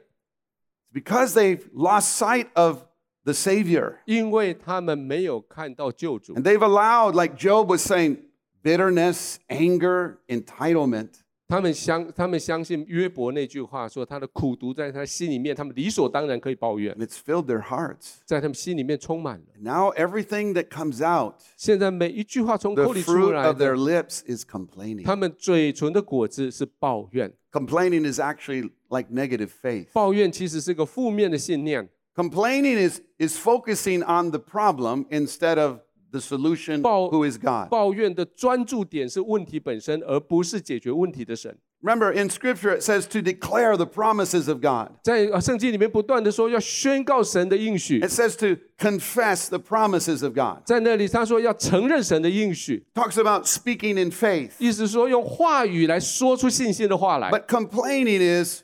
[0.92, 2.83] Because they've lost sight of
[3.24, 3.96] the Savior.
[4.06, 8.18] 因为他们没有看到救主 And，they've allowed, like Job was saying,
[8.62, 11.09] bitterness, anger, entitlement.
[11.48, 18.18] 他们相他们相信约伯那句话说，他的苦毒在他心里面，他们理所当然可以抱怨， And it's filled their hearts.
[18.24, 19.46] 在他们心里面充满了。
[19.61, 25.04] Now everything that comes out, 现在每一句话从 the 口里出 fruit 来 of 的 their，lips is complaining.
[25.04, 29.87] 他们嘴唇的果子是抱怨， Complaining is actually like negative faith.
[29.92, 31.88] 抱怨其实是个负面的信念。
[32.14, 35.78] Complaining is, is focusing on the problem instead of
[36.14, 37.68] the solution, 抱- who is God.
[37.68, 41.56] 抱怨的专注点是问题本身，而不是解决问题的神。
[41.83, 44.88] Remember, in Scripture, it says to declare the promises of God.
[45.02, 50.62] 在呃圣经里面不断的说要宣告神的应许 It，says to confess the promises of God.
[50.66, 54.50] 在那里他说要承认神的应许， Talks about speaking in faith.
[54.59, 57.30] 意思说用话语来说出信心的话来。
[57.30, 58.61] But complaining is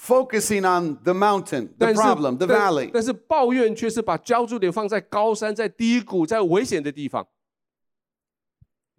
[0.00, 2.90] focusing on the mountain, the 但是 problem, the 但 valley.
[2.92, 7.26] 但是抱怨却是把焦注点放在高山、在低谷、在危险的地方。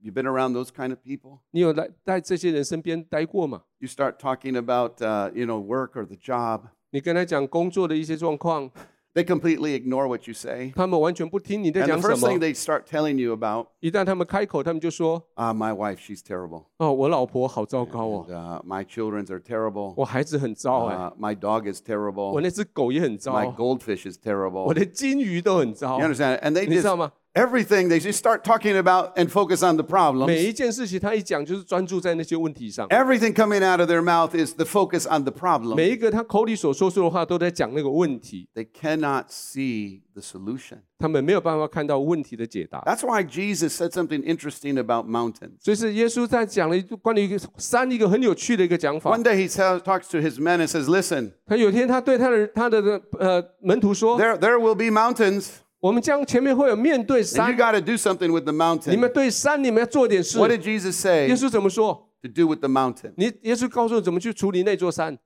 [0.01, 1.39] You've been around those kind of people?
[1.51, 3.63] 你有来在这些人身边待过吗？
[3.79, 6.61] You start talking about, uh, you know, work or the job.
[6.91, 8.71] 你跟他讲工作的一些状况，
[9.13, 10.71] They completely ignore what you say.
[10.75, 12.39] 他们完全不听你在 And the 讲什 first thing 么。
[12.39, 19.25] they start telling you about, 一旦他们开口，他们就说 ah, my wife, she's terrible.：“ 哦，我老婆好糟糕哦 And,，uh, my children
[19.31, 19.95] are terrible.
[19.97, 22.41] 我孩子很糟哎， Uh, my dog is 我 terrible.
[22.41, 24.73] 那只狗也很 My 糟， goldfish is 我 terrible.
[24.75, 26.39] 的金鱼都很糟 You。understand?
[26.41, 27.11] And they 你知道 just 吗？
[27.33, 30.47] everything they just start talking about and focus on the 每 problems.
[30.47, 35.75] 一件事情他一讲就是专注在那些问题上， Everything coming out of their mouth is the focus on the problem.
[35.75, 40.79] 每一个他口里所说出的话都在讲那个问题， They cannot see the solution.
[40.99, 42.81] 他们没有办法看到问题的解答。
[42.81, 45.51] That's why Jesus said something interesting about mountains.
[45.59, 54.73] 所以是耶稣在讲了一关于一个山一个很有趣的一个讲法 One。day he tell, talks to his men and says, Listen, 他有一天他对他的他的呃门徒说 there, there will
[54.73, 55.49] be mountains,
[55.81, 58.97] 我们将前面会有面对 and 山 you，got to do something with the 你 mountain.
[58.99, 60.37] 们对山你们要做点事。
[60.39, 62.09] What did Jesus 耶 say 稣怎么说？
[62.23, 63.13] to do with the mountain?
[63.15, 65.17] 你耶稣告诉你怎么去处理那座山，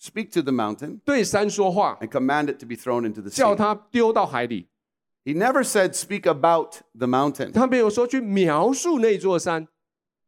[0.00, 3.56] Speak to the mountain 对山说话， and command it to be thrown into the 叫 sea.
[3.56, 4.68] 它丢到海里。
[5.24, 7.52] He never said speak about the mountain.
[7.52, 9.68] 他没有说去描述那座山。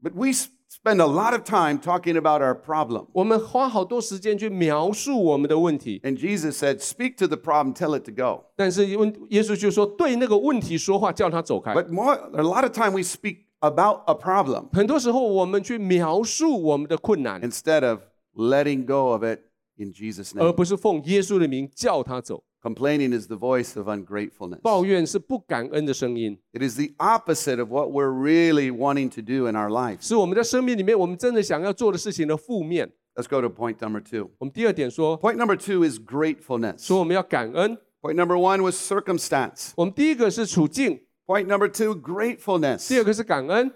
[0.02, 0.48] But we s-
[0.84, 3.06] spend a lot of time talking about our problem.
[3.12, 8.44] 我们花好多时间去描述我们的问题， And Jesus said, speak to the problem, tell it to go.
[8.56, 11.74] 但是问耶稣就说对那个问题说话，叫他走开。
[11.74, 18.00] But more, a lot of time we speak about a problem 很多时候我们去描述我们的困难， instead of
[18.34, 19.40] letting go of it
[19.76, 20.52] in Jesus' 而 name.
[20.52, 22.42] 不是奉耶稣的名叫他走。
[22.64, 24.60] Complaining is the voice of ungratefulness.
[24.60, 30.06] 抱怨是不感恩的声音， It is the opposite of what we're really wanting to do in our lives.
[30.06, 32.92] 是我们在生命里面我们真的想要做的事情的负面。
[33.14, 34.30] Let's go to point number two.
[34.38, 36.86] 我们第二点说， Point number two is gratefulness.
[36.86, 37.78] 说我们要感恩。
[38.02, 39.72] Point number one was circumstance.
[39.76, 42.88] 我们第一个是处境， Point number two, gratefulness.
[42.88, 43.70] 第二个是感恩。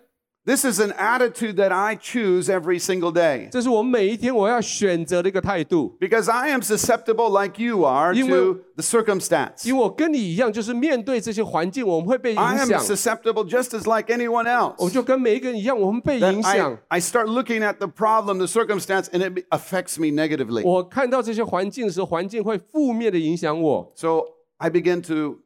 [0.49, 7.31] This is an attitude that I choose every single day 这是我们每一天我要选择的一个态度， because I am susceptible,
[7.43, 9.67] like you are, 因为- to the circumstance.
[9.67, 12.83] 因为我跟你一样，就是面对这些环境，我们会被 I 影 am 响。
[12.85, 14.45] susceptible just as like anyone
[14.77, 14.93] 我 else.
[14.93, 20.09] 就跟每一个人一样，我们被 That 影响 I,。I start looking at the problem, the circumstance, and it affects me
[20.13, 20.63] negatively.
[20.63, 24.21] 我看到这些环境的时候，环境会负面的影响我， So
[24.59, 25.39] I begin to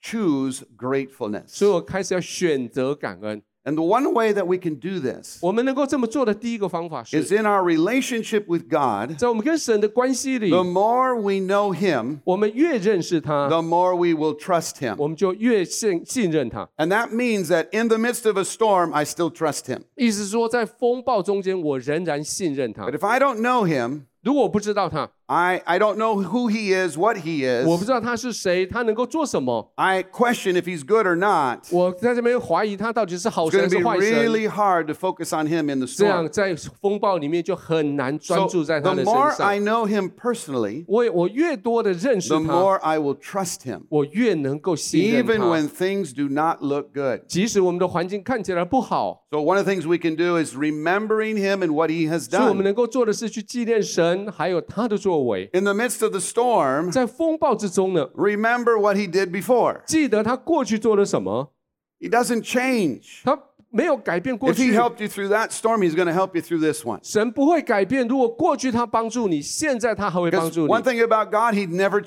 [0.00, 1.48] choose gratefulness.
[1.48, 3.42] 所以我开始要选择感恩。
[3.66, 8.44] And the one way that we can do this 我们能够这么做的第一个方法 is 是， in our relationship
[8.46, 9.16] with God.
[9.16, 14.96] 在我们跟神的关系里， The more we know Him, 我们越认识他， the more we will trust Him.
[14.98, 16.68] 我们就越信信任他。
[16.76, 19.84] And that means that in the midst of a storm, I still trust Him.
[19.96, 27.18] 意思是说，在风暴中间，我仍然信任他 But。if I don't know Him, 如果我不知道他， I, I don't know who he is, what
[27.18, 27.86] he 我不 is.
[27.86, 31.66] 知道他是谁，他能够做什么， I question if he's good or not.
[31.70, 34.24] 我在这边怀疑他到底是好 It's 神 going 还 to 是 be 坏神。
[34.26, 36.30] really hard to focus on him in the 这样 storm.
[36.30, 39.64] 在风暴里面就很难专 So 注在他 the 的 more 身 I 上。
[39.66, 45.44] know him personally, 我我越多的认识 the 他， more I will trust him, 我越能够信任 even 他。
[45.44, 47.22] when things do not look good.
[47.28, 52.08] 即使我们的环境看起来不好， So one of the things we can do is remembering him and what he
[52.10, 52.64] has 所以我们 done.
[52.64, 55.48] 能够做的是去纪念神， 还有他的作为。
[55.52, 59.82] In the midst of the storm, 在风暴之中呢， remember what he did before.
[59.86, 61.52] 记得他过去做了什么，
[62.00, 63.22] He doesn't change.
[63.24, 63.38] 他
[63.70, 64.76] 没有改变过 If he 去。
[64.78, 67.00] helped you through that storm, he's going to help you through this one.
[67.02, 70.84] 神不会改变，如果过去他帮助你，现在他还会帮 Because 助 one 你。
[70.84, 72.00] thing about God, he never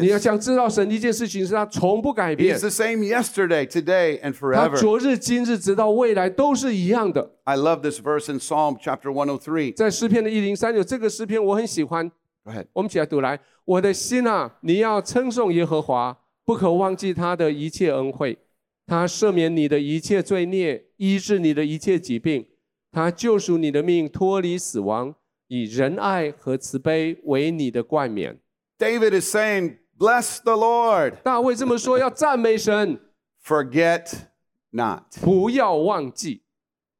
[0.00, 0.22] 你要 changes.
[0.22, 4.76] 想知道神的一件事情是他从不改变 He's，the same yesterday, today, and 他 forever.
[4.76, 7.32] 昨日、今日，直到未来都是一样的。
[7.44, 9.74] I love this verse in Psalm chapter 103.
[9.74, 12.10] 在诗篇的一零三有这个诗篇，我很喜欢。
[12.42, 12.64] Go ahead.
[12.72, 18.38] 我们一起来读来，我的心啊，你要称颂耶和华，不可忘记他的一切恩惠。
[18.87, 22.47] 他赦免你的一切罪孽，医治你的一切疾病。
[22.91, 25.15] 他救赎你的命，脱离死亡，
[25.47, 28.39] 以仁爱和慈悲为你的冠冕。
[28.77, 32.99] David is saying, Bless the Lord, 大卫这么说，要赞美神
[33.43, 34.11] ，forget
[34.69, 35.03] not.
[35.21, 36.43] 不要忘记。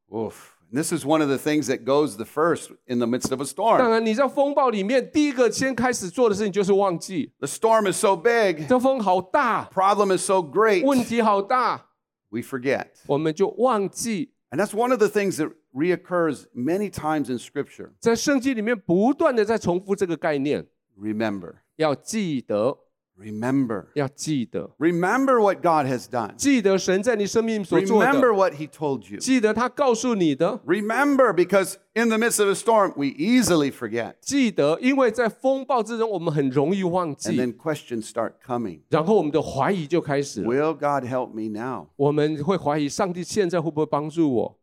[0.09, 0.54] Oof.
[0.74, 3.40] And this is one of the things that goes the first in the midst of
[3.40, 3.78] a 当 storm.
[3.78, 7.32] 然，你在风暴里面，第一个先开始做的事情就是忘记。
[7.38, 11.86] The storm is so big, 这风好大， problem is so great, 问题好大，
[12.28, 12.86] we forget.
[13.06, 14.32] 我们就忘记。
[14.50, 17.90] And that's one of the things that reoccurs many times in Scripture.
[17.98, 22.78] 在圣经里面不断的在重复这个概念， Remember, 要记得，
[23.16, 26.34] remember, 要记得， remember what God has done.
[26.36, 29.18] 记得神在你生命所做 Remember 的， what He told you.
[29.18, 34.14] 记得他告诉你的， Remember, because in the midst of a storm, we easily forget.
[34.22, 41.88] 记得，因为在风暴之中，我们很容易忘 And 记， then questions start coming 然后我们的怀疑就开始了， Will God help me now?
[41.96, 44.56] 我们会怀疑上帝现在会不会帮助我？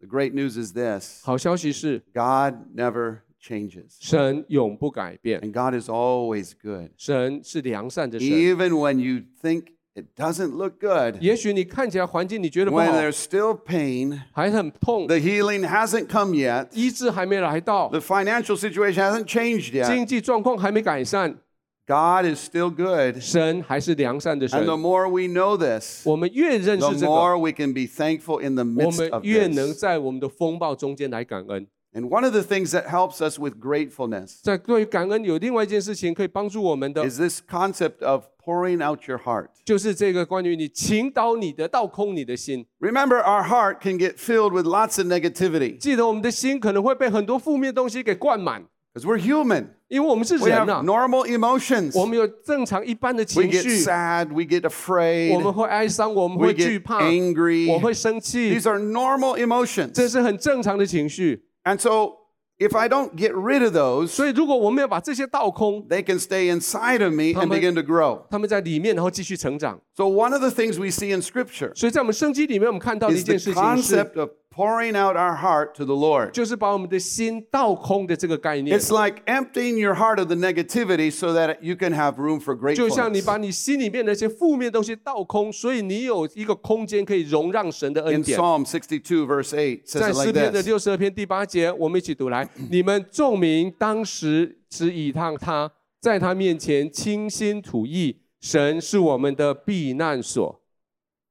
[0.00, 6.90] The great news is this 好消息是， God never changes, 神永不改变， and God is always good.
[6.96, 8.28] 神是良善的神。
[8.28, 15.06] Even when you think it doesn't look good, 也许你看起来环境你觉得不 when 好， there's still pain, 还很痛，
[15.06, 21.36] the healing hasn't come yet, 医治还没来到， the financial situation hasn't changed yet, 经济状况还没改善，
[21.84, 23.20] God is still good.
[23.20, 24.66] 神还是良善的 And 神。
[24.66, 28.62] the more we know this, 我们越认 the 识这个， more we can be thankful in the
[28.62, 29.80] 我 midst 们 of 越能 this.
[29.80, 31.66] 在我们的风暴中间来感恩。
[31.96, 38.24] And one of the things that helps us with gratefulness 在对于感恩有另外一件事情可以帮助我们的， is this concept of
[38.42, 39.48] pouring out your heart.
[39.66, 42.64] 就是这个关于你倾倒你的、倒空你的心。
[42.80, 49.66] Remember, our heart can get filled with lots of negativity 记得我们的心可能会被很多负面东西给灌满， because we're human.
[49.88, 52.00] 因为我们是 We 人 have 啊， normal emotions.
[52.00, 57.02] 我们有正常一般的 We 情 get 绪， sad, we get 我 afraid, 们会哀伤，我们 we 会惧 get 怕，
[57.02, 57.70] angry.
[57.70, 60.08] 我会生气， These are normal 这 emotions.
[60.08, 61.44] 是很正常的情绪。
[61.66, 62.18] And so,
[62.58, 67.46] if I don't get rid of those, 所以，如果我们要把这些倒空， they can stay inside of me and
[67.46, 67.60] Amen.
[67.60, 68.22] begin to grow.
[68.30, 69.80] 他们在里面，然后继续成长。
[69.96, 74.30] So, one of the things we see in Scripture 所以在我们圣经里面，我们看到的一 is the 件事情是， concept of
[74.57, 76.31] pouring out our heart to the Lord.
[76.31, 78.77] 就是把我们的心倒空的这个概念。
[78.77, 88.15] It's like emptying your heart of the negativity so that you can have room for 就像你.把你心里面那些负面东西倒空，所以你有一个空间可以容让神的恩
[88.15, 88.39] In 典。
[88.39, 100.61] Psalm 62, verse 8, 在 says it 诗 like 篇的 this 六十二篇第八节，我们一起读来：你们众民当时只倚仗他，在他面前倾心吐意，神是我们的避难所。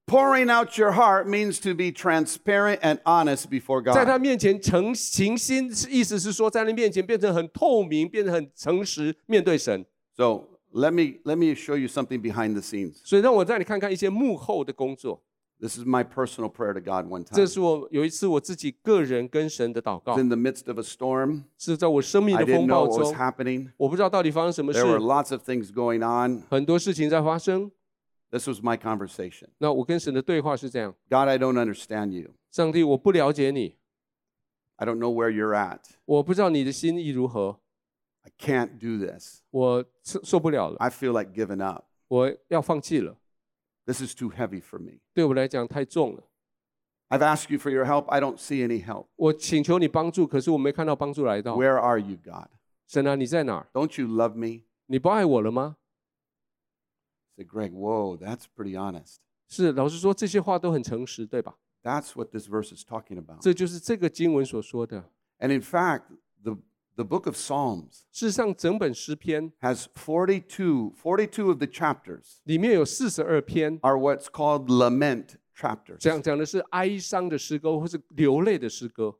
[0.07, 4.07] Pouring out your heart means to be transparent and honest before 在 God.
[4.07, 9.85] 他面前诚行心，意思是说，在他面前变成很透明，变成很诚实，面对神。
[10.17, 12.95] So let me let me show you something behind the scenes.
[13.05, 15.21] 所以让我带你看看一些幕后的工作。
[15.61, 17.47] This is my personal prayer to God one 这 time.
[17.47, 21.43] 是我有一次我自己个人跟神的祷告 I was，in the midst of a storm.
[21.57, 23.69] 是在我生命 I 的 didn't 风 know 暴 what was 中， happening.
[23.77, 26.41] 我不知道到底发生什么事 There，were lots of things going on.
[26.49, 27.71] 很多事情在发生。
[28.35, 29.49] This was my conversation.
[29.57, 32.33] 那我跟神的对话是这样： God, I don't understand you.
[32.49, 33.77] 上帝，我不了解你，
[34.77, 35.81] I don't know where you're at.
[36.05, 37.59] 我不知道你的心意如何，
[38.21, 39.41] I can't do this.
[39.49, 41.85] 我受受不了了， I feel like giving up.
[42.07, 43.17] 我要放弃了。
[43.85, 44.99] This is too heavy for me.
[45.13, 46.23] 对我来讲太重了。
[47.09, 48.05] I've asked you for your help.
[48.05, 49.07] I don't see any help.
[49.17, 51.57] 我请求你帮助，可是我没看到帮助来到。
[51.57, 52.47] Where are you, God?
[52.87, 53.67] 神啊，你在哪儿？
[53.73, 54.63] Don't you love me?
[54.85, 55.75] 你不爱我了吗？
[57.35, 59.17] I said, Greg, whoa, that's pretty honest.
[59.47, 61.55] 是，老实说，这些话都很诚实，对吧？
[61.83, 63.41] That's what this verse is talking about.
[63.41, 65.09] 这就是这个经文所说的。
[65.39, 66.03] And in fact,
[66.43, 66.57] the
[66.95, 74.65] The book of Psalms 事实上，整本诗篇 has 42, 42 of the chapters 里面有四十二篇， are what's called
[74.65, 75.97] lament chapters.
[75.97, 79.15] 讲讲的是哀伤的诗歌或是流泪的诗歌。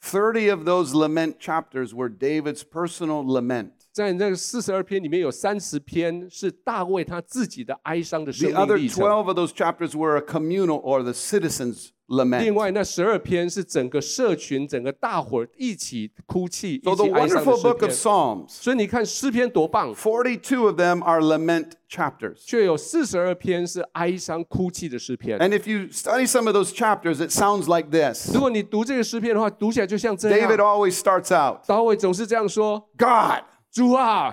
[0.00, 3.72] 30 of those lament chapters were David's personal lament.
[3.94, 11.88] 在那个四十二篇里面有三十篇是大卫他自己的哀伤的生 The 命 other 历程， 12 of those chapters were a communal or the citizens'
[12.06, 12.54] 另 lament.
[12.54, 21.20] 外那十二篇是整个社群、整个大伙儿一起哭泣、 So 一 the 起哀伤的 wonderful 诗 book 篇 of。Psalms, 所以你看诗篇多棒， 42 of them are
[21.20, 22.36] lament chapters.
[22.46, 25.38] 却有四十二篇是哀伤哭泣的诗篇。
[25.38, 28.32] And if you study some of those chapters, it sounds like this.
[28.32, 30.50] 如果你读这个诗篇的话，读起来就像这样。
[30.50, 33.44] David always starts out, 大卫总是这样说 God.
[33.74, 34.32] 主啊，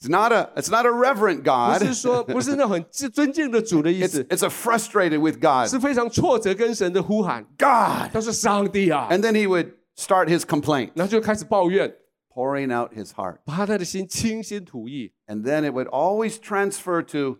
[0.00, 1.86] It's not a it's not a reverent 不 God.
[1.86, 5.70] 是说不是那种很尊尊敬的主的意 It's 思， it's a frustrated with God.
[5.70, 7.44] 是非常挫折跟神的呼喊。
[7.56, 8.10] God.
[8.12, 11.94] 他说：“上帝啊！” And then he would start his complaint, 然后就开始抱怨，
[12.34, 13.36] pouring out his heart.
[13.44, 17.38] 把他的心倾心吐意， And then it would always transfer to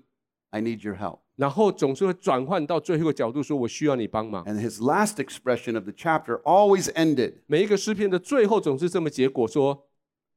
[0.50, 1.18] I need your help.
[1.34, 4.44] 然后总是会转换到最后一个角度，说：“我需要你帮忙。
[4.44, 9.85] And his last expression of the chapter always ended, ”每一个诗篇的最后总是这么结果：说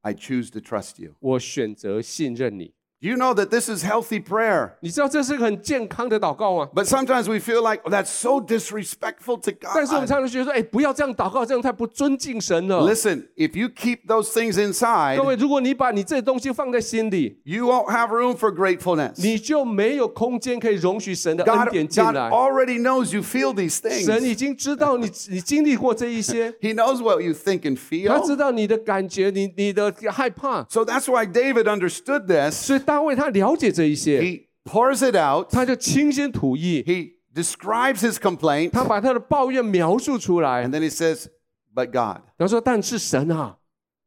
[0.02, 1.16] I choose to trust you.
[1.20, 2.74] 我选择信任你。
[3.00, 4.70] Do you know that this is healthy prayer?
[4.80, 6.70] 你知道这是个很健康的祷告吗？
[6.74, 10.08] But sometimes we feel like oh, that's so disrespectful to 但是我们 God.
[10.08, 12.80] 常常觉得说：“哎，不要这样祷告，这样太不尊敬神了。
[12.90, 19.12] Listen, if you keep those things ” inside, 各位，如果你把你这些东西放在心里， you won't have room for gratefulness.
[19.22, 22.30] 你就没有空间可以容许神的恩 God, 典进 God 来。
[22.30, 24.24] already knows you feel these 神 things.
[24.24, 28.26] 已经知道你你经历过这一些， He knows what you think and 他 feel.
[28.26, 32.54] 知道你的感觉，你你的害怕， So that's why David understood this.
[32.66, 35.50] 所以 大卫他了解这一些， He pours it out.
[35.50, 38.70] 他就倾心吐意， He describes his complaint.
[38.70, 41.26] 他把他的抱怨描述出来 And，then he says,
[41.74, 42.22] But God.
[42.36, 43.58] 然后说：“但是神啊，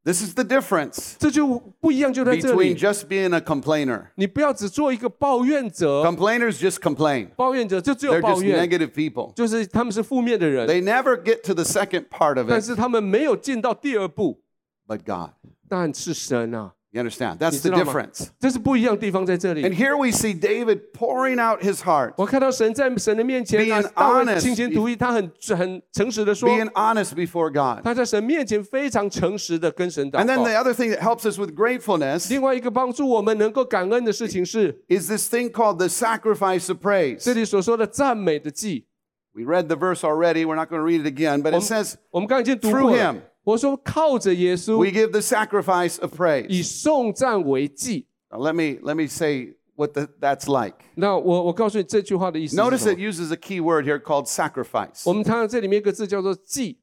[0.03, 2.75] This is the difference 这就不一样，就在这 between 里。
[2.75, 4.07] just being a complainer.
[4.15, 9.34] 你不要只做一个抱怨者， Complainers just complain, 抱怨者就只有 they're 抱 just 怨， negative people.
[9.36, 12.65] 就是他们是负面的人， They never get to the second part of 但 it.
[12.65, 14.41] 是他们没有进到第二步。
[14.88, 15.32] But God.
[15.67, 17.38] 但是神啊， You understand?
[17.38, 18.30] That's 你 the 知道吗 difference.？
[18.39, 27.51] 这是不一样的地方在这里 And。here we see David pouring out his heart, 我看到神在神的面前啊 Being，大卫 honest 倾心吐意，他很很诚实的说， being honest before
[27.51, 27.84] God.
[27.84, 35.51] 他在神面前非常诚实的跟神祷 And then 告 the。other thing that helps us with gratefulness 另外一个帮助我们能够感恩的事情是， is this thing
[35.51, 37.23] called the sacrifice of praise.
[37.23, 38.88] 这里所说的赞美的祭。
[39.34, 40.43] We read the verse already.
[40.43, 43.21] We're not going to read it again, but it says, 我们刚刚已经读 Through 过 him 了。
[43.43, 46.63] 我说靠着耶 we 稣， give the sacrifice of 以 praise.
[46.63, 48.05] 颂赞为祭。
[48.30, 50.75] Now, let me let me say what the, that's like.
[50.95, 53.11] 那我我告诉你这句话的意思是 Notice 什 it 么。
[53.11, 55.01] uses a key word here called sacrifice.
[55.05, 56.77] 我们看到这里面一个字叫做祭，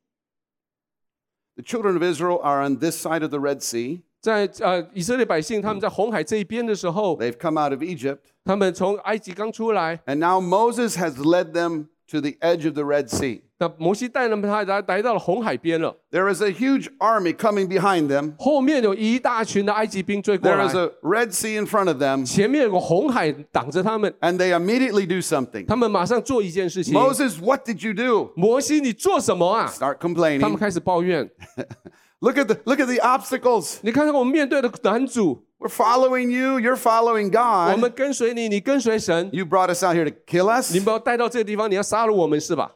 [1.55, 4.03] The children of Israel are on this side of the Red Sea.
[4.21, 12.37] 在呃以色列百姓他们在红海这一边的时候， They've come out of Egypt, 他们从埃及刚出来， and now Moses has led them to the
[12.41, 13.43] edge of the Red Sea.
[13.59, 18.35] 那摩西带他们他来来到了红海边了， There is a huge army coming behind them.
[18.39, 25.21] 后面有一大群的埃及兵追过 There 来 is，a Red Sea in front of them, 前面有个红海挡着他们， and they immediately do
[25.21, 25.65] something.
[25.67, 26.93] 他们马上做一件事情。
[26.93, 28.31] Moses, what did you do?
[28.37, 29.67] 摩西，你做什么啊？
[29.75, 30.57] Start 他们 complaining.
[30.59, 31.31] 开始抱怨。
[32.21, 33.79] Look at the look at the obstacles.
[33.83, 36.59] 你看看我们面对的难主， We're following you.
[36.59, 37.79] You're following 我 God.
[37.79, 40.73] 们跟随你，你跟随神， You brought us out here to kill us.
[40.73, 42.73] 你把我带到这个地方，你要杀了我们是吧？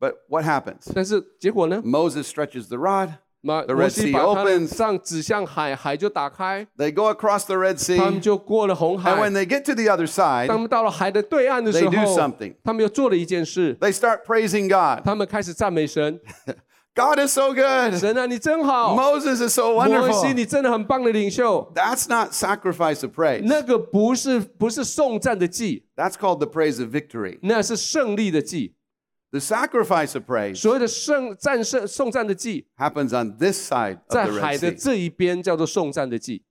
[0.00, 0.90] But what happens?
[0.94, 1.80] 但是结果呢？
[1.84, 3.10] Moses stretches the rod.
[3.40, 4.76] 马 The 摩 Red 西 Sea 把他的 opens.
[4.76, 8.20] 杖指向海，海就打开， They go across the Red 他们 Sea.
[8.20, 9.44] 就过了红 And when 海。
[9.44, 14.68] they get to the other 当 side, 他们到了海的对岸的时 They do 候 something.，他们又做了一件事， they start praising
[14.68, 15.04] God.
[15.04, 16.20] 他们开始赞美神。
[16.94, 17.96] God is so good.
[17.96, 18.96] 神啊，你真好！
[18.96, 20.34] Moses is so 摩西， wonderful.
[20.34, 21.70] 你真的很棒的领袖。
[21.74, 23.42] That's not sacrifice of praise.
[23.44, 27.38] 那个不是不是颂赞的祭， That's called the praise of victory.
[27.42, 28.74] 那是胜利的祭。
[29.30, 34.72] The sacrifice of praise 所谓的胜战胜颂赞的祭， happens on this side 在 of the 海 Red 的
[34.72, 34.84] Sea.
[34.84, 36.42] 这一边叫做颂赞的祭。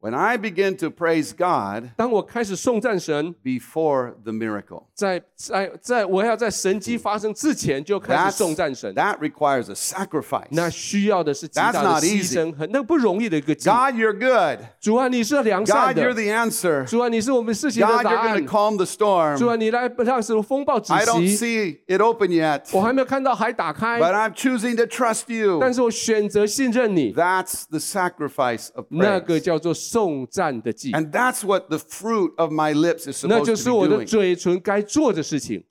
[0.00, 9.70] When I begin to praise God 当我开始颂赞神， before the miracle, 在在在我要在神迹发生之前就开始 that's, 颂赞神， that requires
[9.70, 10.48] a sacrifice.
[10.50, 12.34] 那需要的是极 That's 大的 not 牺 easy.
[12.38, 13.70] 牲，很那个不容易的一个祭。
[13.70, 14.66] God, you're good.
[14.78, 16.84] 主啊，你是良善 God, you're 的， the answer.
[16.84, 19.48] 主啊，你是我们事情的 God, 答 you're going 案 to。calm the 主 storm.
[19.48, 21.38] 啊，你来让什么风暴止 I don't 息。
[21.38, 25.22] see it open yet, 我还没有看到海打开， but I'm choosing to trust
[25.58, 25.72] 但 you.
[25.72, 29.40] 是我选择信任你， That's the sacrifice of 那个 praise.
[29.40, 33.56] 叫做 颂赞的祭， And that's what the fruit of my lips is 那 supposed 就 to
[33.56, 34.06] 是我 be 的 doing.
[34.06, 35.64] 嘴唇该做的事情。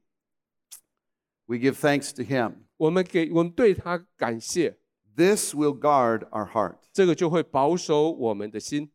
[1.46, 2.54] We give thanks to Him.
[2.78, 4.78] 我们给我们对他感谢，
[5.16, 6.78] this will guard our heart.
[6.92, 8.90] 这个就会保守我们的心。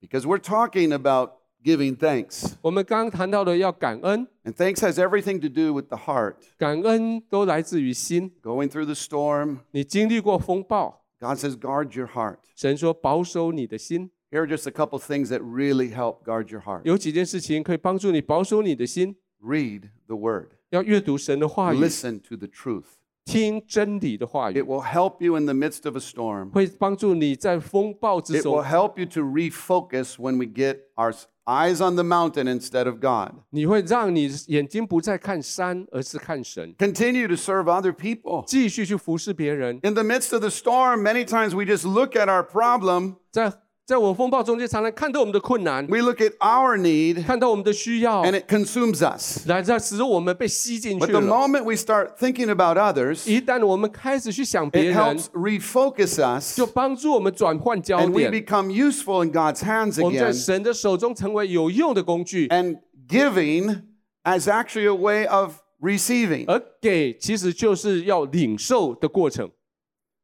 [0.00, 1.32] Because we're talking about
[1.64, 2.54] giving thanks.
[2.60, 6.36] 我们刚刚谈到的要感恩， And thanks has everything to do with the heart.
[6.58, 8.32] 感恩都来自于心。
[8.42, 12.38] Going through the storm, 你经历过风暴， God says, guard your heart.
[12.56, 14.10] 神说保守你的心。
[14.30, 16.82] Here are just a couple things that really help guard your heart.
[16.84, 19.16] 有几件事情可以帮助你保守你的心。
[19.42, 22.84] Read the word, 要阅读神的话语， listen to the truth.
[23.24, 26.50] 听真理的话 It 语， will help you in the midst of a storm.
[26.50, 31.94] 会帮助你在风暴之 It will 中， help you to refocus when we get our s- eyes on
[31.96, 33.32] the mountain instead of God.
[33.50, 38.44] 你会让你眼睛不再看山，而是看神， Continue to serve other people.
[38.46, 39.78] 继续去服侍别人。
[39.82, 43.52] In the midst of the storm, many times we just look at our problem, 在
[43.86, 49.44] 在我们风暴中间，常常看到我们的困难， we look at our need, 看到我们的需要， and it consumes us.
[49.48, 51.26] 来在使我们被吸进 But 去 the 了。
[51.26, 58.20] moment we start thinking about others, 一旦我们开始去想别 it 人， helps refocus us, 就帮助我们转换焦 and we
[58.20, 58.30] 点。
[58.32, 60.44] become useful in God's hands 我们在 again.
[60.44, 63.82] 神的手中成为有用的工具， And giving
[64.22, 66.44] as actually a way of receiving.
[66.46, 69.50] 而给其实就是要领受的过程。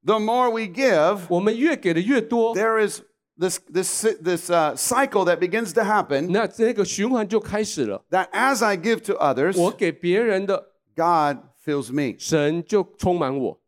[0.05, 3.01] The more we give, 我们越给的越多， there is
[3.39, 8.05] this this this uh, cycle that begins to happen 那这个循环就开始了。
[8.11, 12.17] that as I give to others, 我给别人的， God fills me.
[12.19, 13.61] 神就充满我。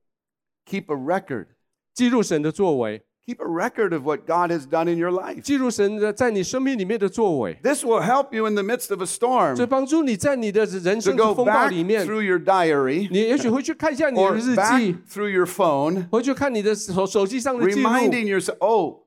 [0.66, 1.46] Keep a record.
[1.94, 5.40] 记录神的作为， Keep a record of what God has done in your life.
[5.40, 11.34] 记录神的在你生命里面的作为， This will help you in the midst of a storm 这帮助你在你的人 to 生的 go
[11.34, 17.88] 风暴 back 里面， through your diary 你也许会去看一下你的 or 日 back 记， through your phone, 回去看你的手手机上的记录，
[17.88, 19.00] reminding yourself, oh,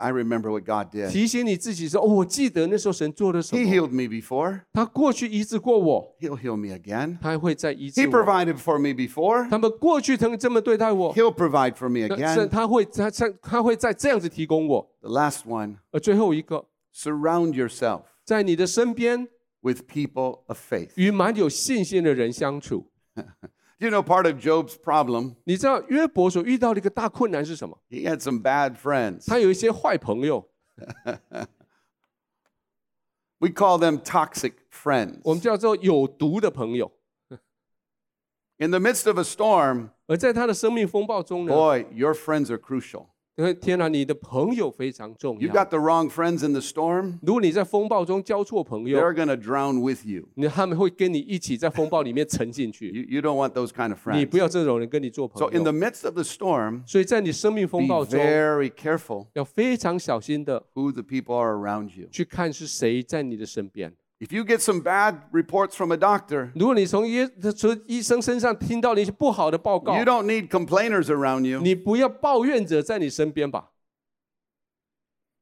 [0.00, 1.10] I remember what God did.
[1.10, 4.62] 提醒你自己说：“哦，我记得那时候神做了什 He 么，healed me before.
[4.72, 7.18] 他过去医治过我，He'll heal me again.
[7.20, 8.24] 他还会再医治 He 我。
[8.24, 9.48] provided for me before.
[9.50, 12.34] 他们过去曾这么对待我，He'll provide for me 那 again.
[12.34, 14.90] 神他会他他他会再这样子提供我。
[15.02, 19.28] The last one 而最后一个，surround yourself 在你的身边
[19.60, 20.92] with people of faith.
[20.96, 22.86] 与蛮有信心的人相处。
[23.79, 27.77] You know, part of Job's problem, 你知道约伯所遇到的一个大困难是什么？
[27.89, 29.27] he had some bad friends.
[29.27, 30.49] 他有一些坏朋友，
[33.39, 35.19] We call them toxic friends.
[35.25, 36.91] 我们叫做有毒的朋友。
[38.57, 43.07] In the midst of a storm, 而在他的生命风暴中呢， boy, your friends are crucial.
[43.39, 45.53] 因为天哪，你的朋友非常重 You 要。
[45.53, 50.29] got the wrong friends in the storm, 如果你在风暴中交错朋友， they're going to drown with you.
[50.35, 52.89] 你他们会跟你一起在风暴里面沉进去。
[52.91, 54.29] You, you don't want those kind of 你 friends.
[54.29, 60.93] 不要这种人跟你做朋 So, in 友 the。midst of the storm, 所以在你生命风 be 暴中， very careful 要非常小心的 who
[60.93, 62.07] the people are around you.
[62.09, 63.93] 去看是谁在你的身边。
[64.19, 71.59] If you get some bad reports from a doctor, 如果你从医从医生身上听到了一些不好的报告 you，don't need complainers around you.
[71.61, 73.71] 你不要抱怨者在你身边吧。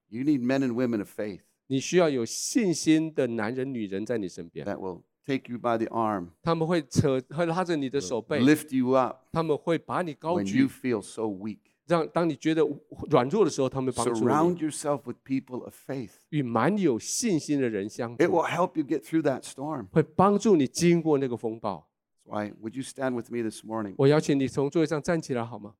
[0.09, 6.29] You need men and women of faith 你需要有信心的男人、女人在你身边， that will take you by the arm,
[6.41, 11.59] 他们会扯、会拉着你的手背， lift you up 他们会把你高 when you 举， feel so weak.
[11.87, 12.65] 让当你觉得
[13.09, 14.59] 软弱的时候，他们帮助 Surround 你。
[14.61, 16.11] yourself with people of faith.
[16.29, 19.87] 与蛮有信心的人相 It 处， will help you get through that storm.
[19.91, 21.87] 会帮助你经过那个风暴。
[22.23, 22.53] Why?
[22.61, 23.95] Would you stand with me this morning?
[23.97, 25.73] 我邀请你从座位上站起来好吗？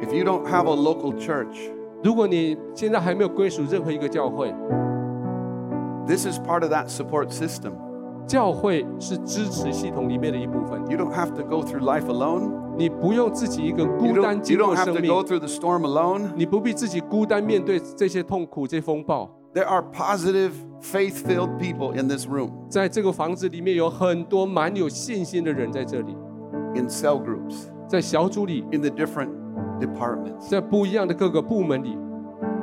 [0.00, 1.72] If you don't have a local church,
[2.04, 4.52] 如果你现在还没有归属任何一个教会，
[6.06, 7.72] this is part of that support system.
[8.26, 10.80] 教会是支持系统里面的一部分。
[10.88, 12.52] You don't have to go through life alone.
[12.78, 16.30] 你不用自己一个 You 孤单 don't, you 经过 don't have 生 to 命 go，through the storm alone.
[16.36, 19.30] 你不必自己孤单面对这些痛苦、这些风暴。
[19.54, 26.16] There are positive, faith filled people in this room, 在这个房子里面有很多蛮有信心的人在这里，
[26.74, 29.28] in cell groups, 在小组里， in the different
[29.78, 30.48] departments.
[30.48, 31.98] 在不一样的各个部门里，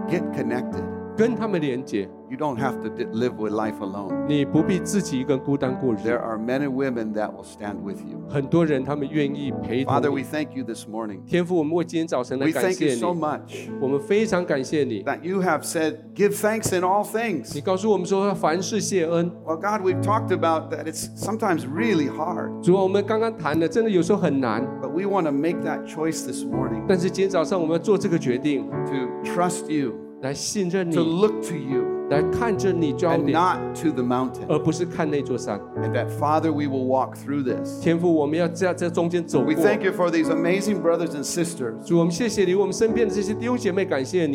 [0.07, 0.83] Get connected.
[1.15, 2.09] 跟他们连接。
[2.33, 4.27] You don't have to di- live with life alone.
[4.27, 5.97] 你不必自己一个人孤单过日。
[6.05, 8.21] There are men and women that will stand with you.
[8.29, 11.21] 很多人他们愿意陪同 Father, 你 we。thank you this morning.
[11.25, 15.03] 天父，我们为今天早晨来 We 感 thank you 谢 so 你， much 我们非常感谢你。
[15.05, 17.63] that you have said, give thanks in all 你 things.
[17.63, 19.31] 告诉我们说要凡事谢恩。
[19.43, 25.31] Well, God, we've talked about that it's sometimes really hard, 主啊，我们刚刚谈的，真的有时候很难， but we want to
[25.31, 31.83] make that choice this morning 但是今天早上我们要做这个决定， to trust you, 来信任 to 你， look to you,
[32.10, 34.46] 来看着你焦 and not to the mountain.
[34.46, 37.82] And that, Father, we will walk through this.
[37.84, 41.88] We thank you for these amazing brothers and sisters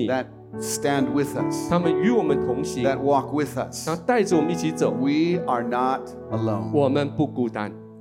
[0.08, 0.26] that
[0.60, 3.88] stand with us, 他们与我们同行，that walk with us.
[3.88, 6.72] We are not alone.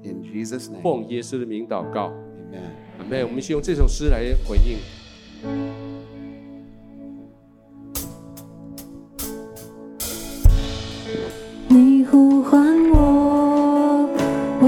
[0.02, 2.10] In Jesus' name, 奉耶稣的名祷告
[2.50, 2.70] ，amen.
[2.98, 4.78] 阿门，我们先用这首诗来回应。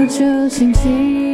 [0.07, 1.30] 就请听。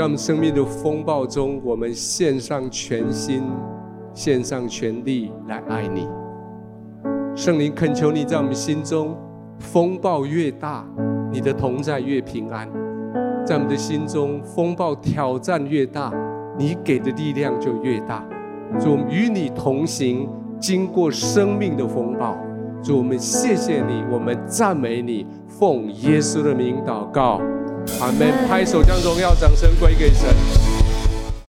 [0.00, 3.42] 在我们生命的风暴中，我们献上全心、
[4.14, 6.08] 献上全力来爱你。
[7.36, 9.14] 圣灵恳求你在我们心中，
[9.58, 10.86] 风暴越大，
[11.30, 12.66] 你的同在越平安；
[13.44, 16.10] 在我们的心中，风暴挑战越大，
[16.56, 18.26] 你给的力量就越大。
[18.80, 20.26] 主，我们与你同行，
[20.58, 22.38] 经过生命的风暴。
[22.82, 27.38] 主，我们谢谢你，我们赞美你，奉耶稣的名祷告。
[28.00, 28.32] 阿门！
[28.48, 30.69] 拍手将荣耀、掌声归给神。